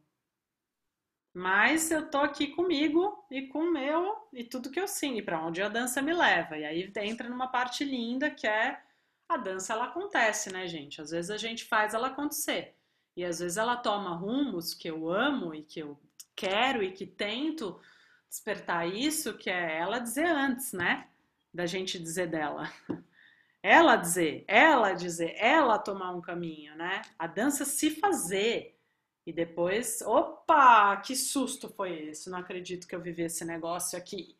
[1.33, 5.21] mas eu tô aqui comigo e com o meu e tudo que eu sinto, e
[5.21, 6.57] para onde a dança me leva.
[6.57, 8.83] E aí entra numa parte linda que é
[9.29, 10.99] a dança ela acontece, né, gente?
[10.99, 12.75] Às vezes a gente faz ela acontecer.
[13.15, 15.97] E às vezes ela toma rumos que eu amo e que eu
[16.35, 17.79] quero e que tento
[18.33, 21.07] despertar isso, que é ela dizer antes, né?
[21.53, 22.67] Da gente dizer dela.
[23.65, 27.01] Ela dizer, ela dizer, ela tomar um caminho, né?
[27.17, 28.77] A dança se fazer.
[29.25, 32.29] E depois, opa, que susto foi esse?
[32.29, 34.35] Não acredito que eu vivi esse negócio aqui.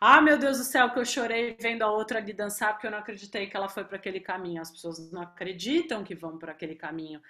[0.00, 2.92] Ah, meu Deus do céu, que eu chorei vendo a outra ali dançar porque eu
[2.92, 4.62] não acreditei que ela foi para aquele caminho.
[4.62, 7.20] As pessoas não acreditam que vão por aquele caminho.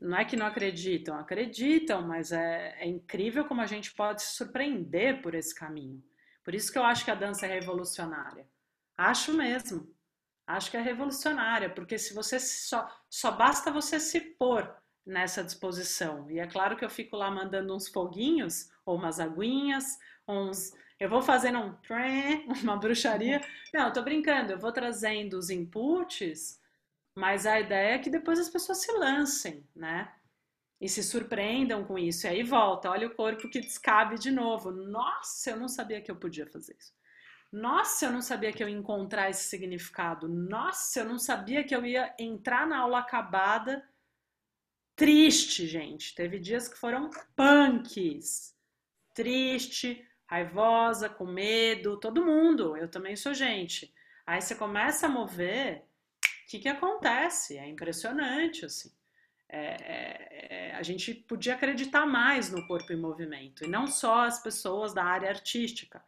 [0.00, 4.34] Não é que não acreditam, acreditam, mas é, é incrível como a gente pode se
[4.34, 6.02] surpreender por esse caminho.
[6.44, 8.46] Por isso que eu acho que a dança é revolucionária.
[8.96, 9.94] Acho mesmo.
[10.46, 14.68] Acho que é revolucionária, porque se você só, só basta você se pôr
[15.06, 16.30] nessa disposição.
[16.30, 21.08] E é claro que eu fico lá mandando uns foguinhos, ou umas aguinhas, uns eu
[21.08, 21.74] vou fazendo um
[22.62, 23.40] uma bruxaria.
[23.72, 26.59] Não, eu tô brincando, eu vou trazendo os inputs,
[27.20, 30.10] mas a ideia é que depois as pessoas se lancem, né?
[30.80, 32.26] E se surpreendam com isso.
[32.26, 34.70] E aí volta, olha o corpo que descabe de novo.
[34.70, 36.94] Nossa, eu não sabia que eu podia fazer isso.
[37.52, 40.26] Nossa, eu não sabia que eu ia encontrar esse significado.
[40.28, 43.86] Nossa, eu não sabia que eu ia entrar na aula acabada
[44.96, 46.14] triste, gente.
[46.14, 48.56] Teve dias que foram punks.
[49.14, 53.92] Triste, raivosa, com medo, todo mundo, eu também sou gente.
[54.26, 55.84] Aí você começa a mover,
[56.50, 57.56] que, que acontece?
[57.56, 58.90] É impressionante, assim.
[59.48, 64.24] É, é, é, a gente podia acreditar mais no corpo em movimento, e não só
[64.26, 66.02] as pessoas da área artística,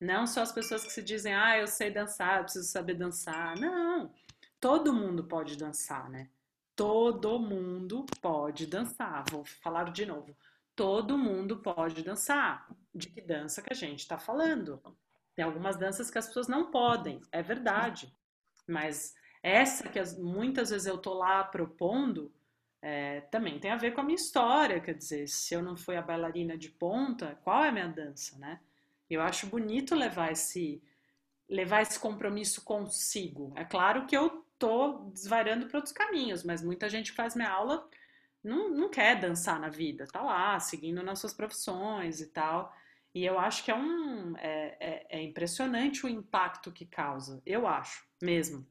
[0.00, 3.56] não só as pessoas que se dizem, ah, eu sei dançar, eu preciso saber dançar.
[3.58, 4.12] Não,
[4.60, 6.28] todo mundo pode dançar, né?
[6.74, 9.24] Todo mundo pode dançar.
[9.30, 10.34] Vou falar de novo
[10.80, 12.66] todo mundo pode dançar.
[12.94, 14.80] De que dança que a gente está falando?
[15.34, 18.10] Tem algumas danças que as pessoas não podem, é verdade.
[18.66, 22.32] Mas essa que as, muitas vezes eu tô lá propondo
[22.82, 24.80] é, também tem a ver com a minha história.
[24.80, 28.38] Quer dizer, se eu não fui a bailarina de ponta, qual é a minha dança,
[28.38, 28.60] né?
[29.08, 30.82] Eu acho bonito levar esse
[31.48, 33.52] levar esse compromisso consigo.
[33.56, 37.88] É claro que eu tô desvariando para outros caminhos, mas muita gente faz minha aula
[38.42, 42.74] não, não quer dançar na vida, tá lá, seguindo nas suas profissões e tal.
[43.14, 44.36] E eu acho que é um.
[44.38, 47.42] É, é, é, impressionante o impacto que causa.
[47.44, 48.66] Eu acho, mesmo.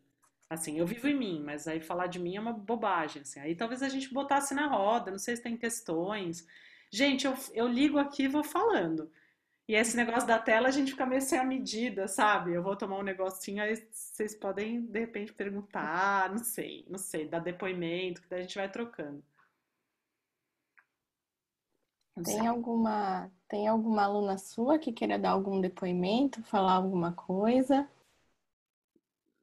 [0.50, 3.22] Assim, eu vivo em mim, mas aí falar de mim é uma bobagem.
[3.22, 3.39] Assim.
[3.39, 6.47] Aí talvez a gente botasse na roda, não sei se tem questões.
[6.91, 9.12] Gente, eu, eu ligo aqui e vou falando.
[9.68, 12.52] E esse negócio da tela a gente fica meio sem a medida, sabe?
[12.52, 17.28] Eu vou tomar um negocinho, aí vocês podem, de repente, perguntar, não sei, não sei,
[17.28, 19.24] dar depoimento, que daí a gente vai trocando.
[22.24, 27.88] Tem alguma, tem alguma aluna sua que queira dar algum depoimento, falar alguma coisa?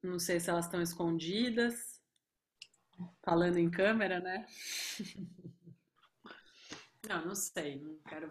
[0.07, 2.01] Não sei se elas estão escondidas,
[3.21, 4.45] falando em câmera, né?
[7.07, 8.29] Não, não sei, não quero.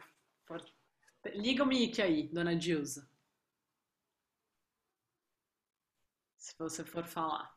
[1.34, 3.08] Liga o mic aí, dona Dilza.
[6.36, 7.56] Se você for falar.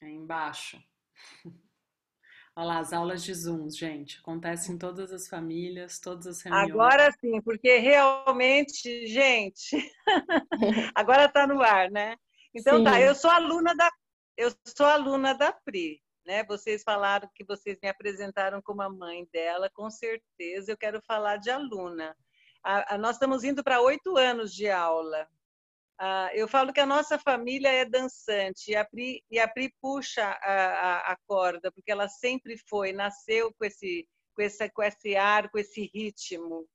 [0.00, 0.82] É embaixo.
[2.58, 4.18] Olha lá, as aulas de Zoom, gente.
[4.18, 6.70] Acontecem em todas as famílias, todas as reuniões.
[6.70, 9.76] Agora sim, porque realmente, gente,
[10.94, 12.16] agora está no ar, né?
[12.54, 12.98] Então tá, Sim.
[12.98, 13.90] tá, eu sou aluna da
[14.38, 16.44] eu sou aluna da Pri, né?
[16.44, 21.36] Vocês falaram que vocês me apresentaram como a mãe dela, com certeza eu quero falar
[21.36, 22.16] de aluna.
[22.64, 25.28] A, a, nós estamos indo para oito anos de aula.
[25.98, 29.72] Ah, eu falo que a nossa família é dançante e a Pri, e a Pri
[29.80, 35.16] puxa a, a, corda, porque ela sempre foi, nasceu com esse, com, esse, com esse
[35.16, 36.66] ar, com esse ritmo.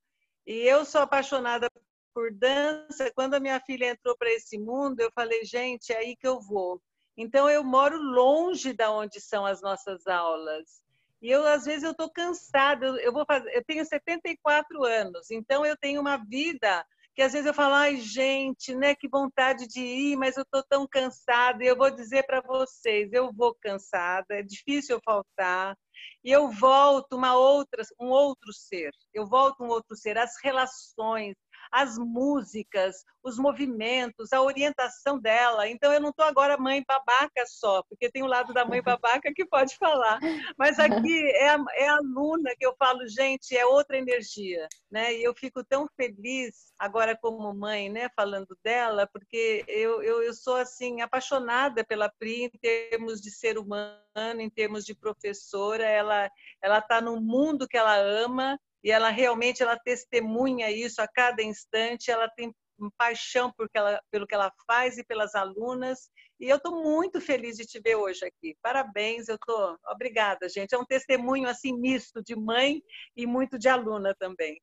[0.45, 1.69] E eu sou apaixonada
[2.13, 3.11] por dança.
[3.13, 6.39] Quando a minha filha entrou para esse mundo, eu falei, gente, é aí que eu
[6.41, 6.82] vou.
[7.15, 10.82] Então eu moro longe da onde são as nossas aulas.
[11.22, 12.88] E eu às vezes eu estou cansada.
[13.01, 16.84] Eu vou fazer, eu tenho 74 anos, então eu tenho uma vida
[17.14, 20.64] que às vezes eu falo, ai gente, né, que vontade de ir, mas eu estou
[20.64, 21.64] tão cansada.
[21.64, 25.76] E eu vou dizer para vocês, eu vou cansada, é difícil eu faltar.
[26.24, 28.91] E eu volto uma outra, um outro ser.
[29.14, 30.18] Eu volto um outro ser.
[30.18, 31.36] As relações,
[31.72, 35.67] as músicas, os movimentos, a orientação dela.
[35.69, 39.32] Então, eu não estou agora mãe babaca só, porque tem o lado da mãe babaca
[39.34, 40.19] que pode falar.
[40.57, 44.67] Mas aqui é a, é a aluna que eu falo, gente, é outra energia.
[44.91, 45.15] Né?
[45.15, 50.34] E eu fico tão feliz agora como mãe, né, falando dela, porque eu, eu, eu
[50.34, 54.01] sou assim apaixonada pela Pri em termos de ser humano,
[54.39, 55.84] em termos de professora.
[55.84, 56.30] Ela
[56.61, 61.43] ela está no mundo que ela ama e ela realmente ela testemunha isso a cada
[61.43, 62.53] instante, ela tem
[62.97, 66.09] paixão por que ela, pelo que ela faz e pelas alunas.
[66.39, 68.57] E eu estou muito feliz de te ver hoje aqui.
[68.61, 69.77] Parabéns, eu estou.
[69.88, 70.73] Obrigada, gente.
[70.73, 72.82] É um testemunho assim misto de mãe
[73.15, 74.59] e muito de aluna também.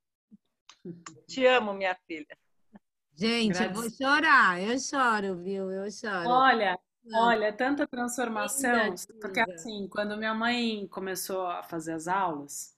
[1.29, 2.37] Te amo, minha filha.
[3.15, 5.71] Gente, eu vou chorar, eu choro, viu?
[5.71, 6.29] Eu choro.
[6.29, 6.79] Olha,
[7.15, 12.78] olha, tanta transformação, porque assim, quando minha mãe começou a fazer as aulas,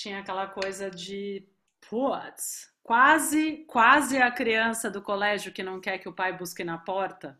[0.00, 1.46] tinha aquela coisa de
[1.88, 6.78] putz, quase, quase a criança do colégio que não quer que o pai busque na
[6.78, 7.38] porta.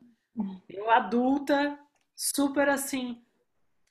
[0.69, 1.79] Eu adulta,
[2.15, 3.23] super assim,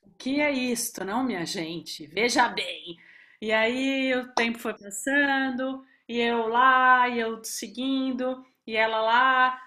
[0.04, 2.06] o que é isto, não, minha gente?
[2.08, 2.98] Veja bem.
[3.42, 9.62] E aí o tempo foi passando, e eu lá, e eu seguindo, e ela lá,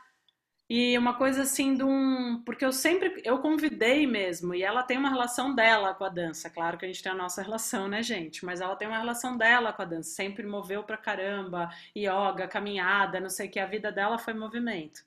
[0.75, 2.43] e uma coisa assim de um.
[2.47, 3.21] Porque eu sempre.
[3.27, 6.49] Eu convidei mesmo, e ela tem uma relação dela com a dança.
[6.49, 8.43] Claro que a gente tem a nossa relação, né, gente?
[8.43, 10.09] Mas ela tem uma relação dela com a dança.
[10.15, 13.61] Sempre moveu pra caramba, yoga, caminhada, não sei o que.
[13.61, 15.05] A vida dela foi movimento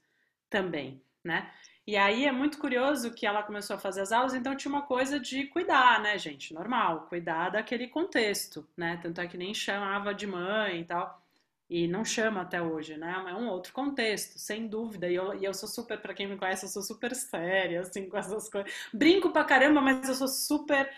[0.51, 1.51] também, né?
[1.87, 4.83] E aí é muito curioso que ela começou a fazer as aulas, então tinha uma
[4.83, 6.53] coisa de cuidar, né, gente?
[6.53, 8.99] Normal, cuidar daquele contexto, né?
[9.01, 11.24] Tanto é que nem chamava de mãe e tal.
[11.69, 13.25] E não chama até hoje, né?
[13.27, 15.09] É um outro contexto, sem dúvida.
[15.09, 18.07] E eu, e eu sou super, para quem me conhece, eu sou super séria, assim,
[18.07, 18.71] com essas coisas.
[18.93, 20.89] Brinco pra caramba, mas eu sou super.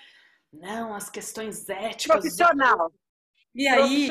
[0.51, 2.17] Não, as questões éticas.
[2.19, 2.91] Profissional.
[3.55, 4.09] E aí.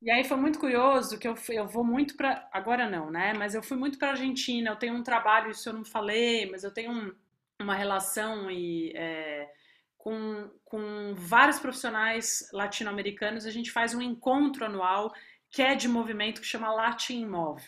[0.00, 3.32] E aí foi muito curioso que eu, eu vou muito para agora não, né?
[3.34, 4.70] Mas eu fui muito para Argentina.
[4.70, 7.14] Eu tenho um trabalho, isso eu não falei, mas eu tenho um,
[7.60, 9.48] uma relação e é,
[9.96, 13.46] com, com vários profissionais latino-americanos.
[13.46, 15.12] A gente faz um encontro anual
[15.52, 17.62] que é de movimento que chama Latin Move.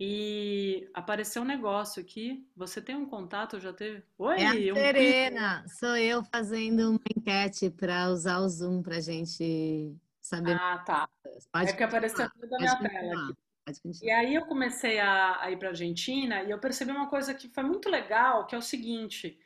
[0.00, 2.44] E apareceu um negócio aqui.
[2.56, 3.60] Você tem um contato?
[3.60, 4.02] Já teve?
[4.18, 5.62] Oi, é a Serena.
[5.64, 5.68] Um...
[5.68, 10.56] Sou eu fazendo uma enquete para usar o Zoom para gente saber.
[10.58, 11.08] Ah, tá.
[11.52, 13.28] Pode é que apareceu tudo na minha tela
[13.66, 13.92] aqui.
[14.02, 17.32] E aí eu comecei a, a ir para a Argentina e eu percebi uma coisa
[17.34, 19.38] que foi muito legal, que é o seguinte: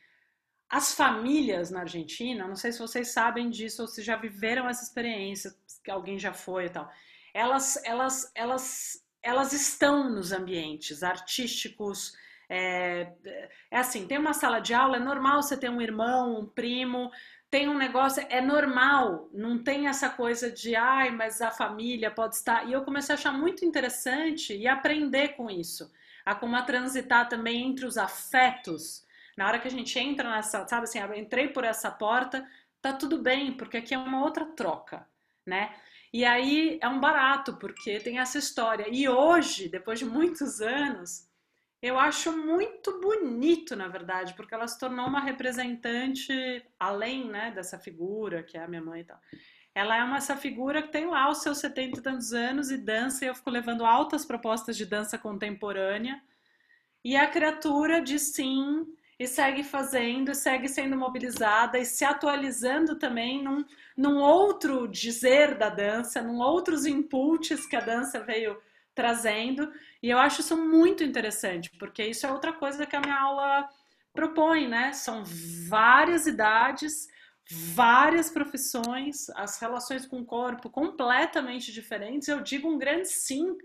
[0.71, 4.85] as famílias na Argentina, não sei se vocês sabem disso ou se já viveram essa
[4.85, 5.53] experiência,
[5.85, 6.91] que alguém já foi e tal
[7.37, 12.17] elas, elas, elas, elas estão nos ambientes artísticos.
[12.49, 13.13] É,
[13.71, 17.11] é assim, tem uma sala de aula, é normal você ter um irmão, um primo,
[17.51, 22.37] tem um negócio, é normal, não tem essa coisa de, ai, mas a família pode
[22.37, 22.67] estar.
[22.67, 25.93] E eu comecei a achar muito interessante e aprender com isso,
[26.25, 29.05] a como a transitar também entre os afetos.
[29.37, 32.49] Na hora que a gente entra nessa, sabe assim, eu entrei por essa porta,
[32.81, 35.07] tá tudo bem, porque aqui é uma outra troca,
[35.45, 35.75] né?
[36.17, 38.87] E aí é um barato, porque tem essa história.
[38.91, 41.29] E hoje, depois de muitos anos,
[41.83, 46.33] eu acho muito bonito, na verdade, porque ela se tornou uma representante,
[46.81, 49.21] além né, dessa figura, que é a minha mãe e tal.
[49.75, 52.79] Ela é uma, essa figura que tem lá os seus 70 e tantos anos e
[52.79, 56.19] dança, e eu fico levando altas propostas de dança contemporânea.
[57.05, 58.87] E a criatura diz sim,
[59.19, 63.65] e segue fazendo, segue sendo mobilizada e se atualizando também num,
[63.97, 68.61] num outro dizer da dança, num outros inputs que a dança veio
[68.95, 69.73] trazendo.
[70.03, 73.69] E eu acho isso muito interessante, porque isso é outra coisa que a minha aula
[74.13, 74.93] propõe, né?
[74.93, 75.23] São
[75.69, 77.09] várias idades,
[77.51, 82.29] várias profissões, as relações com o corpo completamente diferentes.
[82.29, 83.57] Eu digo um grande sim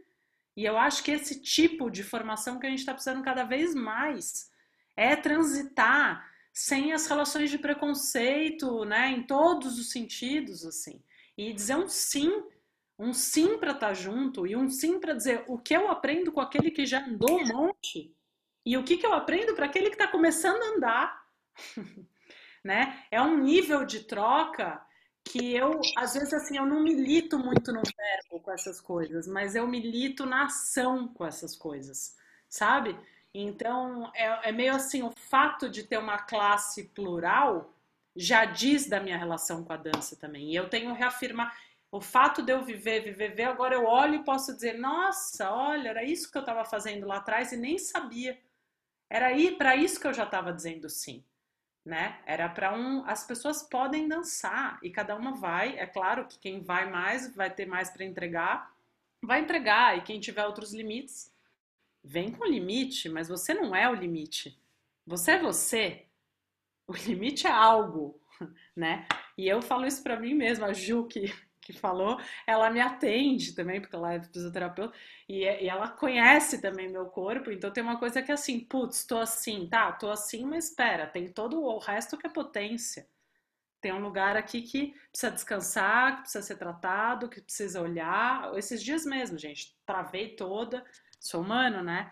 [0.55, 3.73] E eu acho que esse tipo de formação que a gente está precisando cada vez
[3.75, 4.50] mais
[4.95, 11.01] é transitar sem as relações de preconceito, né, em todos os sentidos, assim,
[11.37, 12.43] e dizer um sim,
[12.99, 16.31] um sim para estar tá junto e um sim para dizer o que eu aprendo
[16.31, 18.13] com aquele que já andou um monte
[18.65, 21.25] e o que, que eu aprendo para aquele que está começando a andar,
[22.63, 23.03] né?
[23.09, 24.79] É um nível de troca
[25.23, 29.55] que eu, às vezes, assim, eu não milito muito no verbo com essas coisas, mas
[29.55, 32.15] eu milito na ação com essas coisas,
[32.49, 32.97] sabe?
[33.33, 37.73] Então, é, é meio assim, o fato de ter uma classe plural
[38.15, 40.51] já diz da minha relação com a dança também.
[40.51, 41.55] E eu tenho reafirmar,
[41.91, 45.89] o fato de eu viver, viver, viver, agora eu olho e posso dizer, nossa, olha,
[45.89, 48.39] era isso que eu estava fazendo lá atrás e nem sabia.
[49.09, 51.23] Era aí para isso que eu já estava dizendo sim
[51.85, 52.19] né?
[52.25, 55.77] Era para um, as pessoas podem dançar e cada uma vai.
[55.77, 58.71] É claro que quem vai mais vai ter mais para entregar,
[59.23, 61.30] vai entregar e quem tiver outros limites
[62.03, 64.59] vem com limite, mas você não é o limite.
[65.05, 66.05] Você é você.
[66.87, 68.19] O limite é algo,
[68.75, 69.07] né?
[69.37, 71.25] E eu falo isso para mim mesma, a Ju que
[71.61, 74.97] que falou, ela me atende também, porque ela é fisioterapeuta,
[75.29, 79.05] e, e, ela conhece também meu corpo, então tem uma coisa que é assim, putz,
[79.05, 83.07] tô assim, tá, tô assim, mas espera, tem todo o resto que é potência.
[83.79, 88.55] Tem um lugar aqui que precisa descansar, que precisa ser tratado, que precisa olhar.
[88.55, 90.85] Esses dias mesmo, gente, travei toda,
[91.21, 92.11] sou humano, né?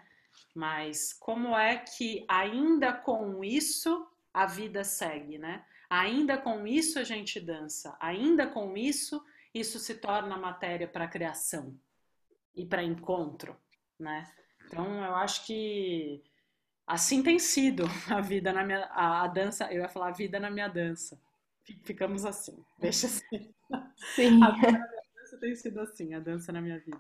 [0.55, 5.66] Mas como é que ainda com isso a vida segue, né?
[5.89, 11.76] Ainda com isso a gente dança, ainda com isso isso se torna matéria para criação
[12.55, 13.57] e para encontro,
[13.99, 14.32] né?
[14.68, 16.24] Então eu acho que
[16.86, 20.39] assim tem sido a vida na minha a, a, dança, eu ia falar a vida
[20.39, 21.20] na minha dança.
[21.84, 23.53] Ficamos assim, deixa assim.
[24.16, 24.41] Sim.
[24.43, 26.99] A vida na minha dança tem sido assim, a dança na minha vida.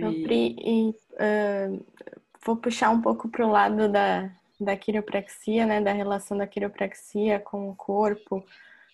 [0.00, 0.56] E...
[0.58, 1.86] E, uh,
[2.44, 4.30] vou puxar um pouco para o lado da,
[4.60, 8.44] da quiropraxia, né, da relação da quiropraxia com o corpo,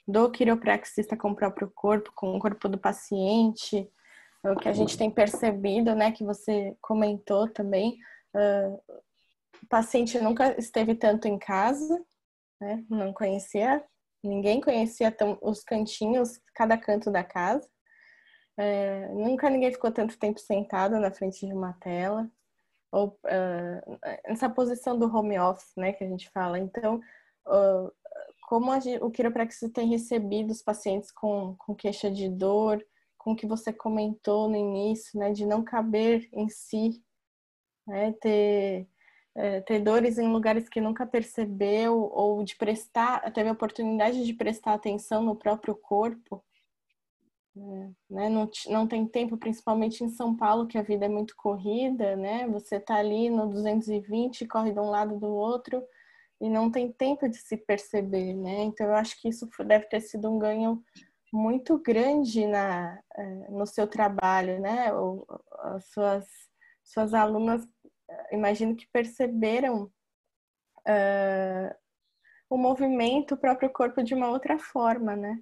[0.06, 3.88] do quiropraxista com o próprio corpo, com o corpo do paciente,
[4.42, 7.98] o que a gente tem percebido, né, que você comentou também,
[8.34, 8.98] uh,
[9.62, 12.02] o paciente nunca esteve tanto em casa,
[12.60, 13.84] né, não conhecia,
[14.22, 17.68] ninguém conhecia tão, os cantinhos, cada canto da casa,
[18.56, 22.30] é, nunca ninguém ficou tanto tempo sentado na frente de uma tela,
[22.90, 26.58] ou uh, essa posição do home office, né, que a gente fala.
[26.58, 27.00] Então,
[27.46, 27.92] uh,
[28.42, 32.84] como o quiropraxista tem recebido os pacientes com, com queixa de dor,
[33.16, 37.02] com o que você comentou no início, né, de não caber em si,
[37.86, 38.86] né, ter,
[39.34, 44.34] é, ter dores em lugares que nunca percebeu, ou de prestar, teve a oportunidade de
[44.34, 46.44] prestar atenção no próprio corpo,
[47.54, 52.16] né, não, não tem tempo, principalmente em São Paulo, que a vida é muito corrida,
[52.16, 55.82] né, você tá ali no 220, corre de um lado do outro,
[56.42, 58.64] e não tem tempo de se perceber, né?
[58.64, 60.82] Então eu acho que isso deve ter sido um ganho
[61.32, 64.90] muito grande na, eh, no seu trabalho, né?
[65.60, 66.26] As suas,
[66.82, 67.64] suas alunas,
[68.10, 69.84] eh, imagino que perceberam
[70.88, 71.74] uh,
[72.50, 75.40] o movimento, o próprio corpo de uma outra forma, né?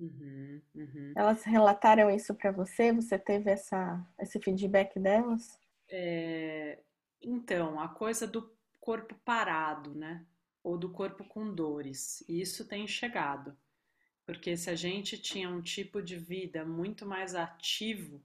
[0.00, 1.12] Uhum, uhum.
[1.16, 2.92] Elas relataram isso para você?
[2.92, 5.58] Você teve essa, esse feedback delas?
[5.88, 6.78] É,
[7.20, 10.24] então, a coisa do corpo parado, né?
[10.62, 12.22] Ou do corpo com dores.
[12.28, 13.56] E isso tem chegado.
[14.24, 18.22] Porque se a gente tinha um tipo de vida muito mais ativo,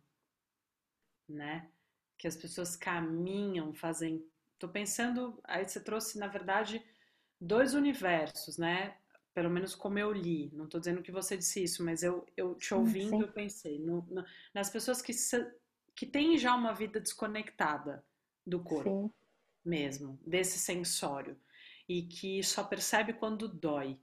[1.28, 1.70] né?
[2.18, 4.24] Que as pessoas caminham, fazem.
[4.60, 6.84] Tô pensando, aí você trouxe, na verdade,
[7.40, 8.96] dois universos, né?
[9.34, 10.52] Pelo menos como eu li.
[10.54, 14.02] Não estou dizendo que você disse isso, mas eu, eu te ouvindo, eu pensei no,
[14.10, 14.24] no,
[14.54, 15.14] nas pessoas que,
[15.96, 18.04] que têm já uma vida desconectada
[18.46, 19.12] do corpo.
[19.12, 19.24] Sim
[19.64, 21.38] mesmo, desse sensório,
[21.88, 23.98] e que só percebe quando dói,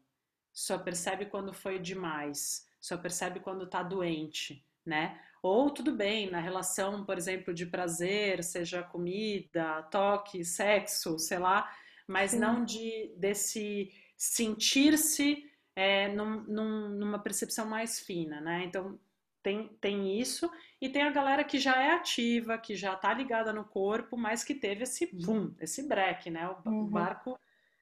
[0.53, 5.20] só percebe quando foi demais, só percebe quando tá doente, né?
[5.43, 11.70] Ou tudo bem, na relação, por exemplo, de prazer, seja comida, toque, sexo, sei lá,
[12.07, 12.41] mas Sim.
[12.41, 13.91] não de desse
[14.21, 18.64] sentir-se é, num, num, numa percepção mais fina, né?
[18.66, 19.01] Então
[19.43, 23.51] tem, tem isso, e tem a galera que já é ativa, que já tá ligada
[23.51, 26.47] no corpo, mas que teve esse boom, esse break, né?
[26.51, 26.87] O, uhum.
[26.87, 27.41] barco,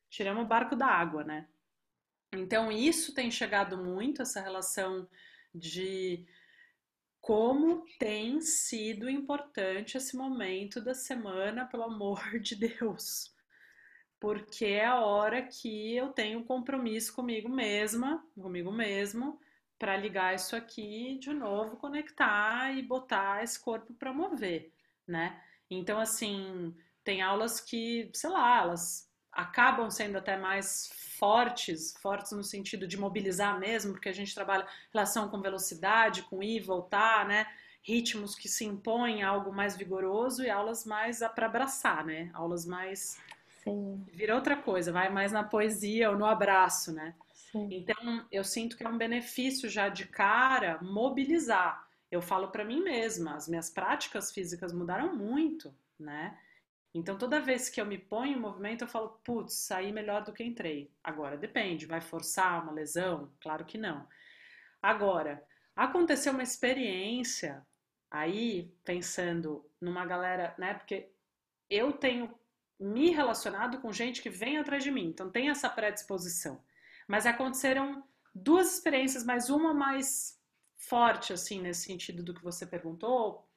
[0.08, 1.48] tiramos o barco da água, né?
[2.32, 5.08] Então, isso tem chegado muito, essa relação
[5.52, 6.24] de
[7.20, 13.36] como tem sido importante esse momento da semana, pelo amor de Deus.
[14.20, 19.40] Porque é a hora que eu tenho um compromisso comigo mesma, comigo mesmo,
[19.78, 24.72] para ligar isso aqui de novo, conectar e botar esse corpo para mover,
[25.06, 25.40] né?
[25.70, 32.42] Então, assim, tem aulas que, sei lá, elas acabam sendo até mais fortes, fortes no
[32.42, 37.46] sentido de mobilizar mesmo, porque a gente trabalha relação com velocidade, com ir voltar, né?
[37.82, 42.30] Ritmos que se impõem a algo mais vigoroso e aulas mais para abraçar, né?
[42.34, 43.20] Aulas mais.
[43.70, 44.06] Sim.
[44.12, 47.14] Vira outra coisa, vai mais na poesia ou no abraço, né?
[47.32, 47.68] Sim.
[47.70, 51.86] Então, eu sinto que é um benefício já de cara mobilizar.
[52.10, 56.38] Eu falo para mim mesma, as minhas práticas físicas mudaram muito, né?
[56.94, 60.32] Então, toda vez que eu me ponho em movimento, eu falo, putz, saí melhor do
[60.32, 60.90] que entrei.
[61.04, 63.30] Agora, depende, vai forçar uma lesão?
[63.40, 64.06] Claro que não.
[64.82, 65.44] Agora,
[65.76, 67.64] aconteceu uma experiência
[68.10, 70.74] aí, pensando numa galera, né?
[70.74, 71.10] Porque
[71.68, 72.34] eu tenho
[72.78, 76.62] me relacionado com gente que vem atrás de mim, então tem essa predisposição.
[77.06, 78.04] Mas aconteceram
[78.34, 80.38] duas experiências, mas uma mais
[80.76, 83.48] forte, assim, nesse sentido do que você perguntou,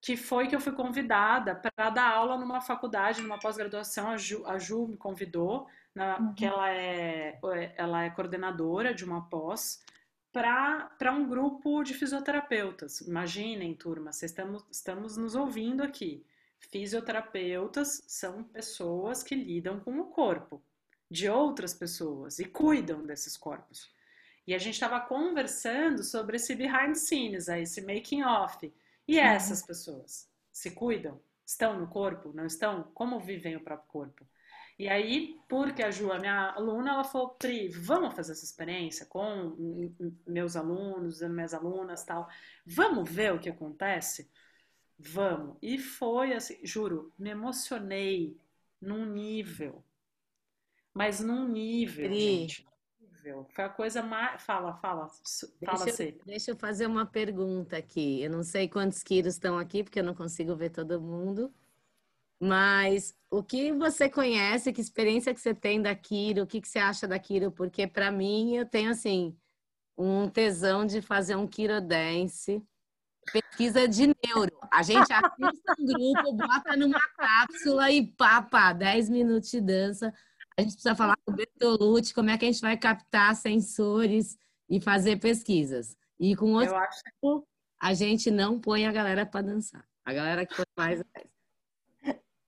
[0.00, 4.08] que foi que eu fui convidada para dar aula numa faculdade, numa pós-graduação.
[4.08, 6.34] A Ju, a Ju me convidou, na, uhum.
[6.34, 7.38] que ela é,
[7.76, 9.84] ela é coordenadora de uma pós,
[10.32, 13.02] para um grupo de fisioterapeutas.
[13.02, 16.24] Imaginem, turma, vocês estamos, estamos nos ouvindo aqui.
[16.70, 20.62] Fisioterapeutas são pessoas que lidam com o corpo
[21.10, 23.92] de outras pessoas e cuidam desses corpos.
[24.46, 28.72] E a gente estava conversando sobre esse behind the scenes, esse making off
[29.06, 29.24] e uhum.
[29.24, 31.20] essas pessoas se cuidam?
[31.44, 32.32] Estão no corpo?
[32.32, 32.84] Não estão?
[32.94, 34.26] Como vivem o próprio corpo?
[34.78, 39.06] E aí, porque a Ju, a minha aluna, ela falou, Pri, vamos fazer essa experiência
[39.06, 39.54] com
[40.26, 42.28] meus alunos, minhas alunas tal.
[42.66, 44.30] Vamos ver o que acontece?
[45.04, 45.56] Vamos.
[45.60, 48.36] E foi assim, juro, me emocionei
[48.80, 49.82] num nível.
[50.94, 52.66] Mas num nível, gente
[53.22, 53.46] incrível.
[53.50, 54.42] Foi a coisa mais.
[54.42, 55.20] Fala, fala, fala
[55.60, 56.18] deixa, você.
[56.26, 58.22] Deixa eu fazer uma pergunta aqui.
[58.22, 61.52] Eu não sei quantos quilos estão aqui, porque eu não consigo ver todo mundo.
[62.40, 66.68] Mas o que você conhece, que experiência que você tem da Kiro, o que, que
[66.68, 67.52] você acha da Kiro?
[67.52, 69.36] Porque para mim eu tenho assim
[69.96, 72.60] um tesão de fazer um Kiro Dance,
[73.30, 74.58] pesquisa de neuro.
[74.70, 80.12] A gente assiste um grupo, bota numa cápsula e pá, 10 minutos de dança.
[80.56, 84.38] A gente precisa falar com o Bertolucci como é que a gente vai captar sensores
[84.68, 85.96] e fazer pesquisas.
[86.18, 87.46] E com outro acho...
[87.80, 89.84] a gente não põe a galera para dançar.
[90.04, 91.02] A galera que faz.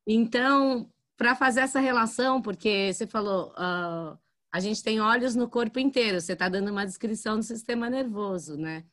[0.07, 4.19] Então, para fazer essa relação, porque você falou, uh,
[4.53, 8.57] a gente tem olhos no corpo inteiro, você está dando uma descrição do sistema nervoso,
[8.57, 8.85] né?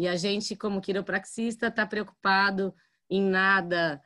[0.00, 2.74] E a gente, como quiropraxista, está preocupado
[3.10, 4.02] em nada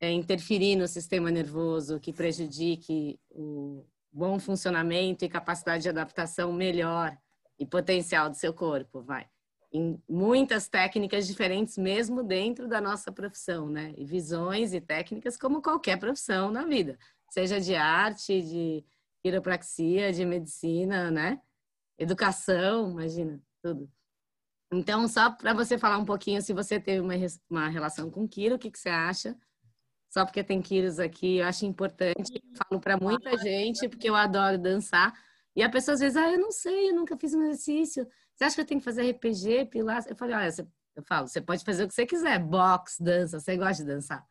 [0.00, 7.16] é, interferir no sistema nervoso que prejudique o, bom funcionamento e capacidade de adaptação melhor
[7.60, 9.28] e potencial do seu corpo, vai.
[9.72, 13.94] Em muitas técnicas diferentes, mesmo dentro da nossa profissão, né?
[13.96, 16.98] E visões e técnicas como qualquer profissão na vida,
[17.30, 18.84] seja de arte, de
[19.22, 21.40] quiropraxia, de medicina, né?
[21.96, 23.88] Educação, imagina, tudo.
[24.72, 27.14] Então, só para você falar um pouquinho, se você teve uma,
[27.48, 29.36] uma relação com Kiro, o que, que você acha?
[30.16, 32.42] só porque tem Quiros aqui, eu acho importante.
[32.56, 35.12] Falo para muita gente, porque eu adoro dançar.
[35.54, 38.08] E a pessoa às vezes, ah, eu não sei, eu nunca fiz um exercício.
[38.34, 40.08] Você acha que eu tenho que fazer RPG, pilates?
[40.08, 43.38] Eu falei, olha, você, eu falo, você pode fazer o que você quiser, box, dança,
[43.38, 44.26] você gosta de dançar.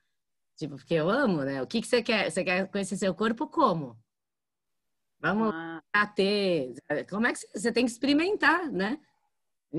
[0.58, 1.62] Tipo, porque eu amo, né?
[1.62, 2.32] O que, que você quer?
[2.32, 3.96] Você quer conhecer seu corpo como?
[5.20, 6.08] Vamos ah.
[6.16, 6.74] ter.
[7.08, 9.00] Como é que você, você tem que experimentar, né?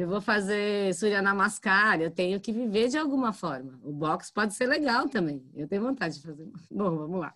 [0.00, 3.80] Eu vou fazer Surya Namaskar, eu tenho que viver de alguma forma.
[3.82, 5.42] O box pode ser legal também.
[5.54, 6.46] Eu tenho vontade de fazer.
[6.70, 7.34] Bom, vamos lá.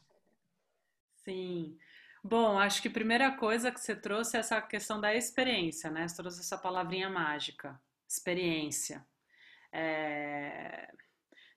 [1.25, 1.77] Sim.
[2.23, 6.07] Bom, acho que a primeira coisa que você trouxe é essa questão da experiência, né?
[6.07, 9.07] Você trouxe essa palavrinha mágica, experiência.
[9.73, 10.93] É...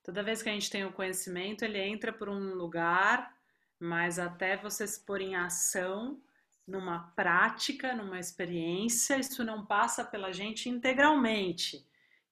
[0.01, 3.36] Toda vez que a gente tem o conhecimento, ele entra por um lugar,
[3.78, 6.22] mas até você se pôr em ação,
[6.68, 11.86] numa prática, numa experiência, isso não passa pela gente integralmente.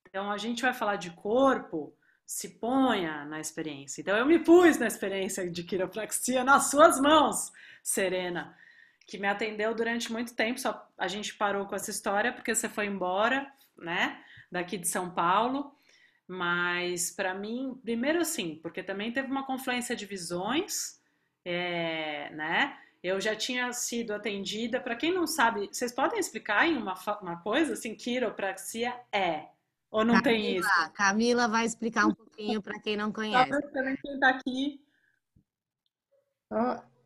[0.08, 1.94] Então, a gente vai falar de corpo,
[2.26, 4.02] se ponha na experiência.
[4.02, 7.52] Então, eu me pus na experiência de quiropraxia nas suas mãos,
[7.84, 8.58] Serena,
[9.06, 10.60] que me atendeu durante muito tempo.
[10.60, 15.10] Só a gente parou com essa história porque você foi embora, né, daqui de São
[15.10, 15.76] Paulo.
[16.26, 21.02] Mas para mim, primeiro sim, porque também teve uma confluência de visões,
[21.44, 22.78] é, né?
[23.04, 24.80] Eu já tinha sido atendida.
[24.80, 29.48] Para quem não sabe, vocês podem explicar em uma, uma coisa assim, quiropraxia é
[29.90, 30.94] ou não Camila, tem isso?
[30.94, 33.50] Camila vai explicar um pouquinho para quem não conhece.
[33.72, 34.82] Também quem está aqui.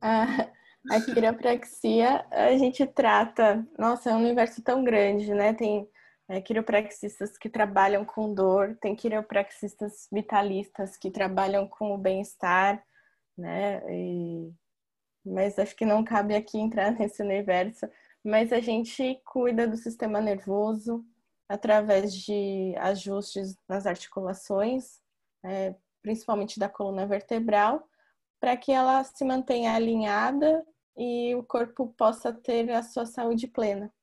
[0.01, 0.49] a,
[0.91, 3.65] a quiropraxia a gente trata.
[3.77, 5.53] Nossa, é um universo tão grande, né?
[5.53, 5.89] Tem
[6.27, 12.83] é, quiropraxistas que trabalham com dor, tem quiropraxistas vitalistas que trabalham com o bem-estar,
[13.35, 13.81] né?
[13.91, 14.53] E,
[15.25, 17.87] mas acho que não cabe aqui entrar nesse universo.
[18.23, 21.05] Mas a gente cuida do sistema nervoso
[21.47, 24.99] através de ajustes nas articulações,
[25.43, 27.87] é, principalmente da coluna vertebral,
[28.39, 30.65] para que ela se mantenha alinhada
[30.97, 33.93] e o corpo possa ter a sua saúde plena.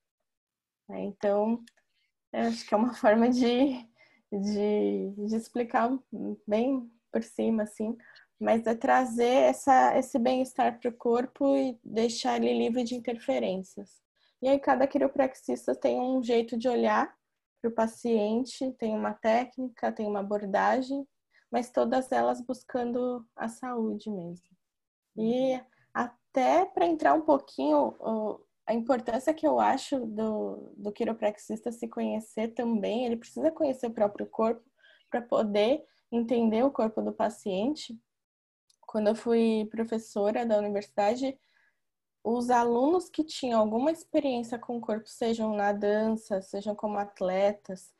[0.90, 1.64] É, então,
[2.32, 3.86] acho que é uma forma de,
[4.30, 5.90] de, de explicar
[6.46, 7.96] bem por cima, assim,
[8.42, 14.02] mas é trazer essa, esse bem-estar para o corpo e deixar ele livre de interferências.
[14.42, 17.14] E aí cada quiropraxista tem um jeito de olhar
[17.60, 21.06] para o paciente, tem uma técnica, tem uma abordagem,
[21.50, 24.48] mas todas elas buscando a saúde mesmo.
[25.16, 25.60] E
[25.94, 27.94] até para entrar um pouquinho
[28.66, 33.94] a importância que eu acho do, do quiropraxista se conhecer também, ele precisa conhecer o
[33.94, 34.64] próprio corpo
[35.08, 37.96] para poder entender o corpo do paciente.
[38.92, 41.34] Quando eu fui professora da universidade,
[42.22, 47.90] os alunos que tinham alguma experiência com o corpo, sejam na dança, sejam como atletas,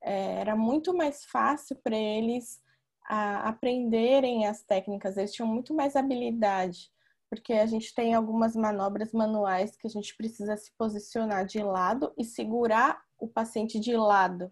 [0.00, 2.62] é, era muito mais fácil para eles
[3.04, 6.90] aprenderem as técnicas, eles tinham muito mais habilidade
[7.28, 12.10] porque a gente tem algumas manobras manuais que a gente precisa se posicionar de lado
[12.16, 14.50] e segurar o paciente de lado.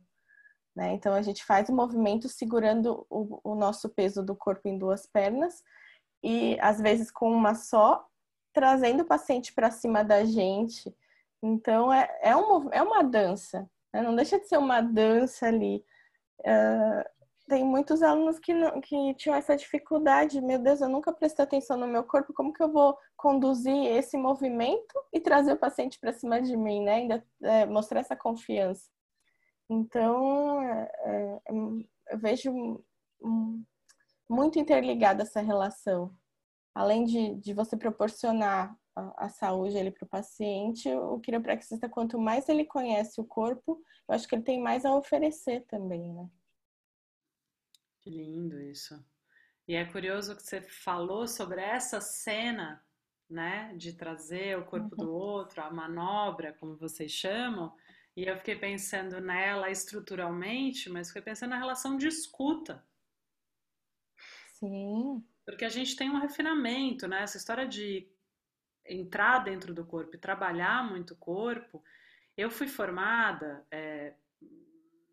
[0.75, 0.93] Né?
[0.93, 5.07] Então, a gente faz o movimento segurando o, o nosso peso do corpo em duas
[5.07, 5.63] pernas
[6.23, 8.07] e, às vezes, com uma só,
[8.53, 10.95] trazendo o paciente para cima da gente.
[11.43, 14.03] Então, é, é, um, é uma dança, né?
[14.03, 15.85] não deixa de ser uma dança ali.
[16.41, 17.17] Uh,
[17.49, 20.41] tem muitos alunos que, não, que tinham essa dificuldade.
[20.41, 22.33] Meu Deus, eu nunca prestei atenção no meu corpo.
[22.33, 26.83] Como que eu vou conduzir esse movimento e trazer o paciente para cima de mim,
[26.83, 26.95] né?
[26.95, 28.91] Ainda é, mostrar essa confiança.
[29.71, 31.41] Então, é, é,
[32.11, 32.83] eu vejo
[34.29, 36.16] muito interligada essa relação.
[36.74, 42.49] Além de, de você proporcionar a, a saúde para o paciente, o quiropraxista, quanto mais
[42.49, 46.29] ele conhece o corpo, eu acho que ele tem mais a oferecer também, né?
[48.01, 49.05] Que lindo isso.
[49.66, 52.85] E é curioso que você falou sobre essa cena,
[53.29, 55.16] né, de trazer o corpo do uhum.
[55.16, 57.74] outro, a manobra, como vocês chamam,
[58.16, 62.87] e eu fiquei pensando nela estruturalmente, mas fiquei pensando na relação de escuta.
[64.59, 65.25] Sim.
[65.45, 67.23] Porque a gente tem um refinamento, né?
[67.23, 68.09] Essa história de
[68.85, 71.83] entrar dentro do corpo e trabalhar muito o corpo.
[72.37, 74.15] Eu fui formada é,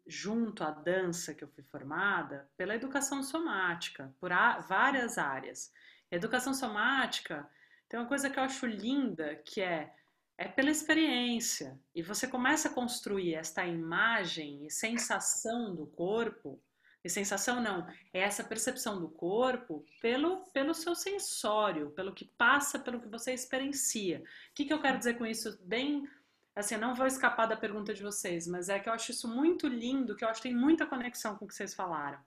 [0.06, 4.32] junto à dança que eu fui formada, pela educação somática, por
[4.68, 5.72] várias áreas.
[6.12, 7.50] educação somática
[7.90, 9.94] tem uma coisa que eu acho linda, que é
[10.38, 11.80] é pela experiência.
[11.94, 16.60] E você começa a construir esta imagem e sensação do corpo,
[17.04, 22.80] e sensação não, é essa percepção do corpo pelo, pelo seu sensório, pelo que passa,
[22.80, 24.20] pelo que você experiencia.
[24.20, 26.08] O que, que eu quero dizer com isso bem
[26.56, 29.68] assim, não vou escapar da pergunta de vocês, mas é que eu acho isso muito
[29.68, 32.20] lindo, que eu acho que tem muita conexão com o que vocês falaram,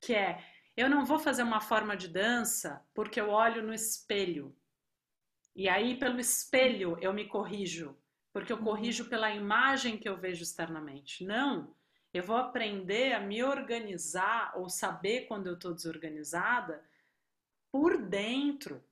[0.00, 0.44] que é,
[0.76, 4.56] eu não vou fazer uma forma de dança porque eu olho no espelho.
[5.54, 7.96] E aí, pelo espelho, eu me corrijo,
[8.32, 8.64] porque eu uhum.
[8.64, 11.24] corrijo pela imagem que eu vejo externamente.
[11.24, 11.74] Não,
[12.12, 16.82] eu vou aprender a me organizar ou saber quando eu estou desorganizada
[17.70, 18.82] por dentro,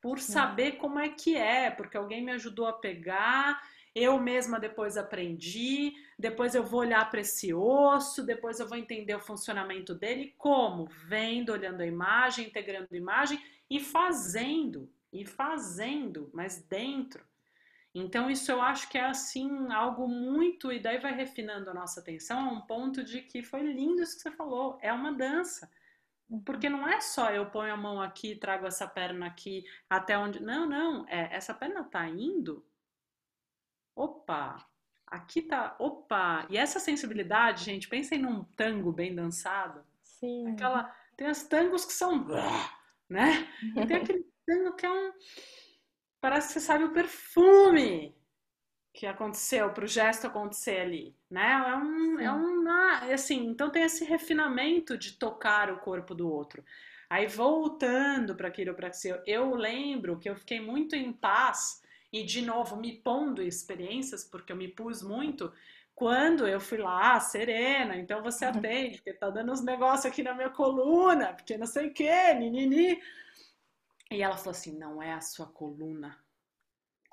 [0.00, 3.60] por saber como é que é, porque alguém me ajudou a pegar
[3.94, 9.14] eu mesma depois aprendi, depois eu vou olhar para esse osso, depois eu vou entender
[9.14, 10.86] o funcionamento dele, como?
[11.06, 17.26] Vendo, olhando a imagem, integrando a imagem e fazendo, e fazendo, mas dentro.
[17.94, 22.00] Então, isso eu acho que é assim, algo muito, e daí vai refinando a nossa
[22.00, 25.70] atenção a um ponto de que foi lindo isso que você falou, é uma dança.
[26.44, 30.42] Porque não é só eu ponho a mão aqui, trago essa perna aqui, até onde.
[30.42, 31.08] Não, não.
[31.08, 32.62] É, essa perna tá indo
[33.98, 34.64] opa,
[35.06, 36.46] aqui tá, opa.
[36.48, 39.84] E essa sensibilidade, gente, pensem num tango bem dançado.
[40.02, 40.52] Sim.
[40.52, 42.24] Aquela, tem os tangos que são,
[43.08, 43.48] né?
[43.76, 45.12] E tem aquele tango que é um
[46.20, 48.14] parece que você sabe o perfume
[48.92, 51.64] que aconteceu para o gesto acontecer ali, né?
[51.68, 52.68] É um, é um,
[53.12, 56.64] assim, então tem esse refinamento de tocar o corpo do outro.
[57.08, 62.42] Aí voltando para a quiropraxia, eu lembro que eu fiquei muito em paz e de
[62.42, 65.52] novo me pondo experiências, porque eu me pus muito
[65.94, 68.52] quando eu fui lá, serena, então você uhum.
[68.52, 72.34] atende, porque tá dando uns negócios aqui na minha coluna, porque não sei o que,
[72.34, 73.00] ninini.
[74.10, 76.18] E ela falou assim: não é a sua coluna,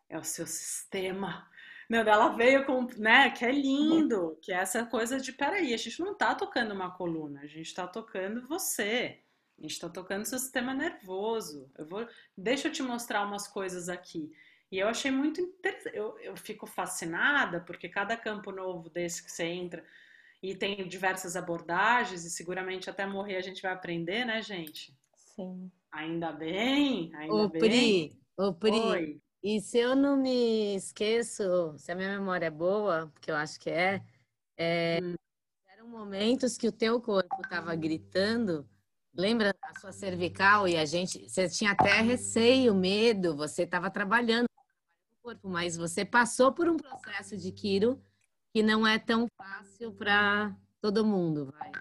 [0.10, 1.50] é o seu sistema.
[1.90, 6.00] Ela veio com, né, que é lindo, que é essa coisa de, peraí, a gente
[6.00, 9.20] não tá tocando uma coluna, a gente tá tocando você,
[9.60, 11.72] a gente tá tocando seu sistema nervoso.
[11.78, 14.32] Eu vou, deixa eu te mostrar umas coisas aqui.
[14.72, 19.32] E eu achei muito interessante, eu, eu fico fascinada, porque cada campo novo desse que
[19.32, 19.86] você entra,
[20.42, 24.98] e tem diversas abordagens, e seguramente até morrer a gente vai aprender, né, gente?
[25.16, 25.72] Sim.
[25.96, 27.62] Ainda bem, ainda Ô, bem.
[27.62, 29.22] Pri, ô, Pri, Oi.
[29.42, 33.58] e se eu não me esqueço, se a minha memória é boa, porque eu acho
[33.58, 34.04] que é,
[34.58, 35.16] é, Hum.
[35.70, 38.70] eram momentos que o teu corpo estava gritando,
[39.14, 44.48] lembra a sua cervical e a gente, você tinha até receio, medo, você estava trabalhando
[44.48, 48.04] o corpo, mas você passou por um processo de Kiro
[48.54, 51.72] que não é tão fácil para todo mundo, vai.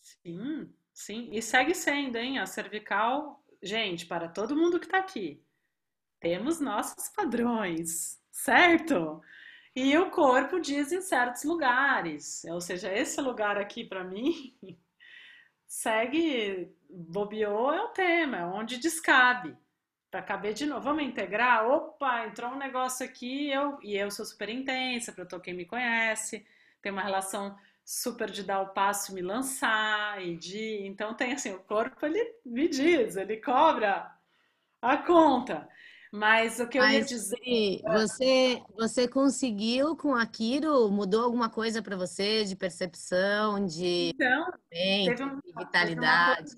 [0.00, 1.28] Sim, sim.
[1.32, 2.38] E segue sendo, hein?
[2.38, 5.44] A cervical, gente, para todo mundo que está aqui,
[6.20, 9.20] temos nossos padrões, certo?
[9.76, 14.56] E o corpo diz em certos lugares, ou seja, esse lugar aqui para mim
[15.66, 19.56] segue, bobeou é o tema, é onde descabe.
[20.10, 21.66] Para caber de novo, vamos integrar?
[21.68, 25.64] Opa, entrou um negócio aqui, eu, e eu sou super intensa, para todo quem me
[25.64, 26.46] conhece,
[26.80, 31.32] tem uma relação super de dar o passo e me lançar e de então tem
[31.32, 34.10] assim o corpo ele me diz ele cobra
[34.80, 35.68] a conta
[36.16, 41.82] mas o que eu ia Mas, dizer você, você conseguiu com aquilo, mudou alguma coisa
[41.82, 46.54] para você de percepção, de então teve uma, de vitalidade?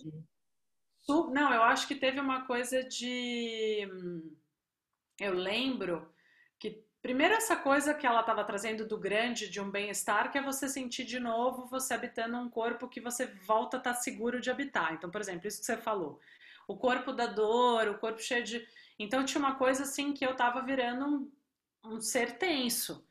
[1.08, 3.88] Não, eu acho que teve uma coisa de.
[5.18, 6.06] Eu lembro
[7.06, 10.68] primeiro, essa coisa que ela estava trazendo do grande, de um bem-estar, que é você
[10.68, 14.92] sentir de novo você habitando um corpo que você volta a estar seguro de habitar.
[14.92, 16.18] Então, por exemplo, isso que você falou.
[16.66, 18.66] O corpo da dor, o corpo cheio de.
[18.98, 23.06] Então, tinha uma coisa assim que eu estava virando um, um ser tenso.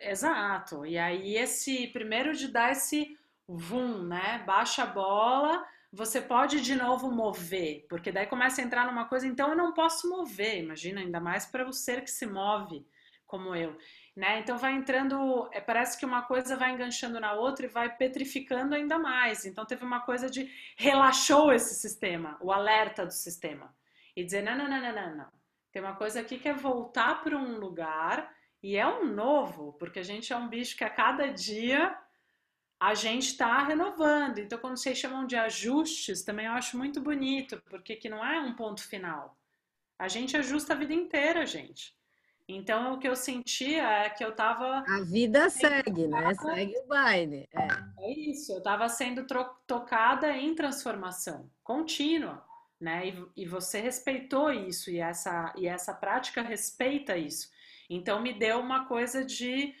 [0.00, 0.86] Exato.
[0.86, 3.14] E aí, esse primeiro de dar esse
[3.46, 4.42] vum, né?
[4.46, 9.26] Baixa a bola, você pode de novo mover, porque daí começa a entrar numa coisa,
[9.26, 12.86] então eu não posso mover, imagina, ainda mais para o ser que se move
[13.32, 13.74] como eu,
[14.14, 14.40] né?
[14.40, 18.74] Então vai entrando, é, parece que uma coisa vai enganchando na outra e vai petrificando
[18.74, 19.46] ainda mais.
[19.46, 23.74] Então teve uma coisa de relaxou esse sistema, o alerta do sistema.
[24.14, 25.32] E dizer, não, não, não, não, não, não.
[25.72, 28.30] Tem uma coisa aqui que é voltar para um lugar
[28.62, 31.98] e é um novo, porque a gente é um bicho que a cada dia
[32.78, 34.40] a gente está renovando.
[34.40, 38.38] Então, quando vocês chamam de ajustes, também eu acho muito bonito, porque que não é
[38.40, 39.38] um ponto final.
[39.98, 41.94] A gente ajusta a vida inteira, gente.
[42.48, 44.84] Então, o que eu sentia é que eu estava.
[44.86, 46.34] A vida segue, né?
[46.34, 47.48] Segue o baile.
[47.52, 47.68] É.
[48.04, 49.26] É isso, eu estava sendo
[49.66, 52.44] tocada em transformação contínua,
[52.80, 53.08] né?
[53.08, 57.50] E, e você respeitou isso, e essa, e essa prática respeita isso.
[57.88, 59.74] Então, me deu uma coisa de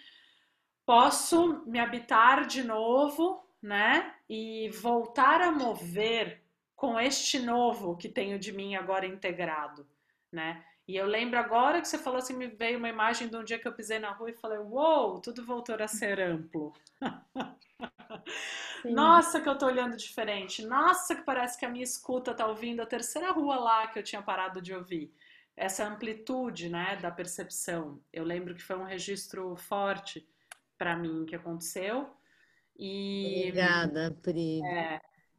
[0.86, 4.14] posso me habitar de novo, né?
[4.28, 6.42] E voltar a mover
[6.74, 9.86] com este novo que tenho de mim agora integrado,
[10.32, 10.64] né?
[10.86, 13.58] E eu lembro agora que você falou assim, me veio uma imagem de um dia
[13.58, 16.72] que eu pisei na rua e falei, uou, tudo voltou a ser amplo.
[18.82, 18.92] Sim.
[18.92, 20.64] Nossa, que eu tô olhando diferente.
[20.66, 24.02] Nossa, que parece que a minha escuta tá ouvindo a terceira rua lá que eu
[24.02, 25.14] tinha parado de ouvir.
[25.56, 28.00] Essa amplitude, né, da percepção.
[28.12, 30.26] Eu lembro que foi um registro forte
[30.76, 32.10] para mim que aconteceu.
[32.76, 34.60] E Obrigada, Pri.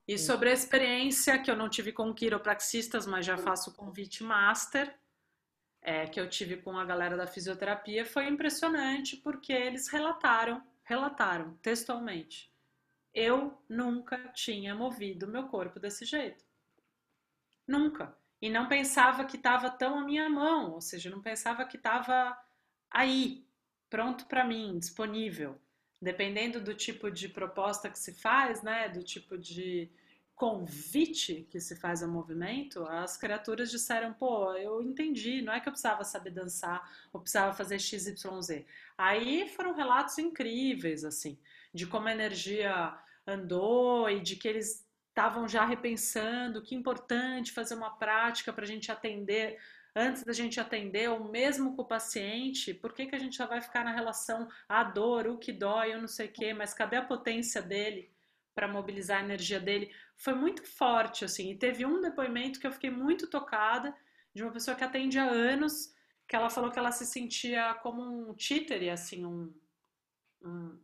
[0.07, 4.93] e sobre a experiência que eu não tive com quiropraxistas, mas já faço convite master,
[5.83, 11.57] é, que eu tive com a galera da fisioterapia, foi impressionante porque eles relataram, relataram
[11.61, 12.49] textualmente.
[13.13, 16.43] Eu nunca tinha movido meu corpo desse jeito.
[17.67, 18.17] Nunca.
[18.41, 22.37] E não pensava que estava tão à minha mão, ou seja, não pensava que estava
[22.89, 23.45] aí,
[23.89, 25.61] pronto para mim, disponível.
[26.01, 29.89] Dependendo do tipo de proposta que se faz, né, do tipo de
[30.35, 35.67] convite que se faz ao movimento, as criaturas disseram, pô, eu entendi, não é que
[35.67, 38.65] eu precisava saber dançar ou precisava fazer XYZ.
[38.97, 41.37] Aí foram relatos incríveis, assim,
[41.73, 47.51] de como a energia andou e de que eles estavam já repensando que é importante
[47.51, 49.59] fazer uma prática para a gente atender,
[49.95, 53.45] antes da gente atender, ou mesmo com o paciente, por que, que a gente já
[53.45, 56.73] vai ficar na relação a dor, o que dói, eu não sei o quê, mas
[56.73, 58.12] cadê a potência dele
[58.53, 59.93] para mobilizar a energia dele?
[60.17, 63.95] Foi muito forte, assim, e teve um depoimento que eu fiquei muito tocada,
[64.33, 65.93] de uma pessoa que atende há anos,
[66.27, 69.53] que ela falou que ela se sentia como um títere, assim, um,
[70.41, 70.79] um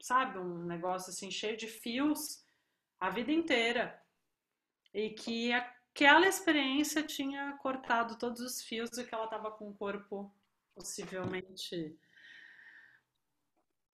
[0.00, 2.44] sabe, um negócio assim cheio de fios
[2.98, 4.00] a vida inteira.
[4.94, 9.74] E que aquela experiência tinha cortado todos os fios e que ela estava com o
[9.74, 10.34] corpo
[10.74, 11.98] possivelmente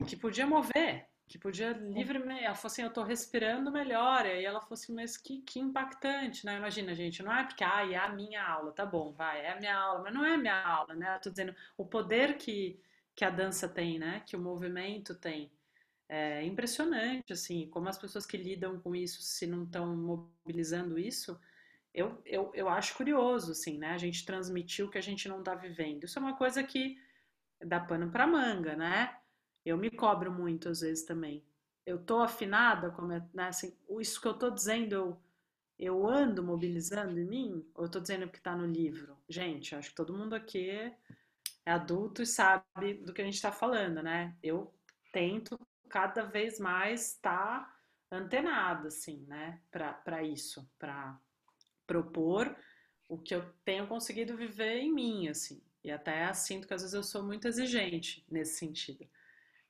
[0.06, 2.44] que podia mover, que podia livremente.
[2.44, 4.24] Ela falou assim: eu tô respirando melhor.
[4.26, 6.56] E aí ela falou assim: mas que, que impactante, né?
[6.56, 9.56] Imagina, gente, não é porque ah, é a minha aula, tá bom, vai, é a
[9.60, 11.14] minha aula, mas não é a minha aula, né?
[11.16, 12.80] Eu tô dizendo o poder que,
[13.14, 14.22] que a dança tem, né?
[14.26, 15.52] Que o movimento tem.
[16.08, 21.38] É impressionante, assim, como as pessoas que lidam com isso, se não estão mobilizando isso,
[21.92, 23.88] eu, eu, eu acho curioso, assim, né?
[23.90, 26.04] A gente transmitir o que a gente não está vivendo.
[26.04, 26.98] Isso é uma coisa que
[27.60, 29.17] dá pano para manga, né?
[29.64, 31.44] Eu me cobro muito às vezes também.
[31.84, 35.20] Eu tô afinada, como é, né, assim, isso que eu tô dizendo, eu,
[35.78, 39.16] eu ando mobilizando em mim, ou eu tô dizendo que tá no livro?
[39.28, 40.94] Gente, acho que todo mundo aqui é
[41.66, 44.36] adulto e sabe do que a gente está falando, né?
[44.42, 44.72] Eu
[45.12, 45.58] tento
[45.88, 47.78] cada vez mais estar tá
[48.10, 51.18] antenada, assim, né, para isso, para
[51.86, 52.54] propor
[53.08, 55.62] o que eu tenho conseguido viver em mim, assim.
[55.82, 59.08] E até sinto que às vezes eu sou muito exigente nesse sentido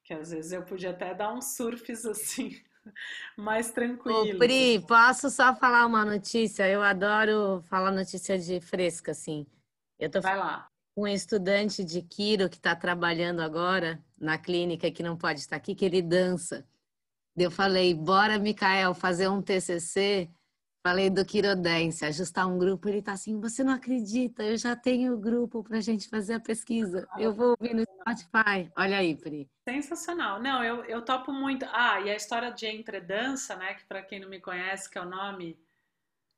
[0.08, 2.58] que às vezes eu podia até dar uns surfs assim,
[3.36, 4.36] mais tranquilo.
[4.36, 6.66] Ô, Pri, posso só falar uma notícia?
[6.66, 9.46] Eu adoro falar notícia de fresca, assim.
[9.98, 10.66] Eu tô Vai lá.
[10.96, 15.56] com um estudante de Quiro que está trabalhando agora na clínica que não pode estar
[15.56, 16.66] aqui, que ele dança.
[17.36, 20.30] Eu falei, bora, Mikael, fazer um TCC
[20.88, 22.88] Falei do Quirodense, ajustar um grupo.
[22.88, 26.32] Ele tá assim: você não acredita, eu já tenho o grupo para a gente fazer
[26.32, 27.06] a pesquisa.
[27.18, 28.72] Eu vou ouvir no Spotify.
[28.74, 29.50] Olha aí, Pri.
[29.68, 30.40] Sensacional.
[30.40, 31.66] Não, eu, eu topo muito.
[31.72, 33.74] Ah, e a história de Entredança, né?
[33.74, 35.60] Que para quem não me conhece, que é o nome,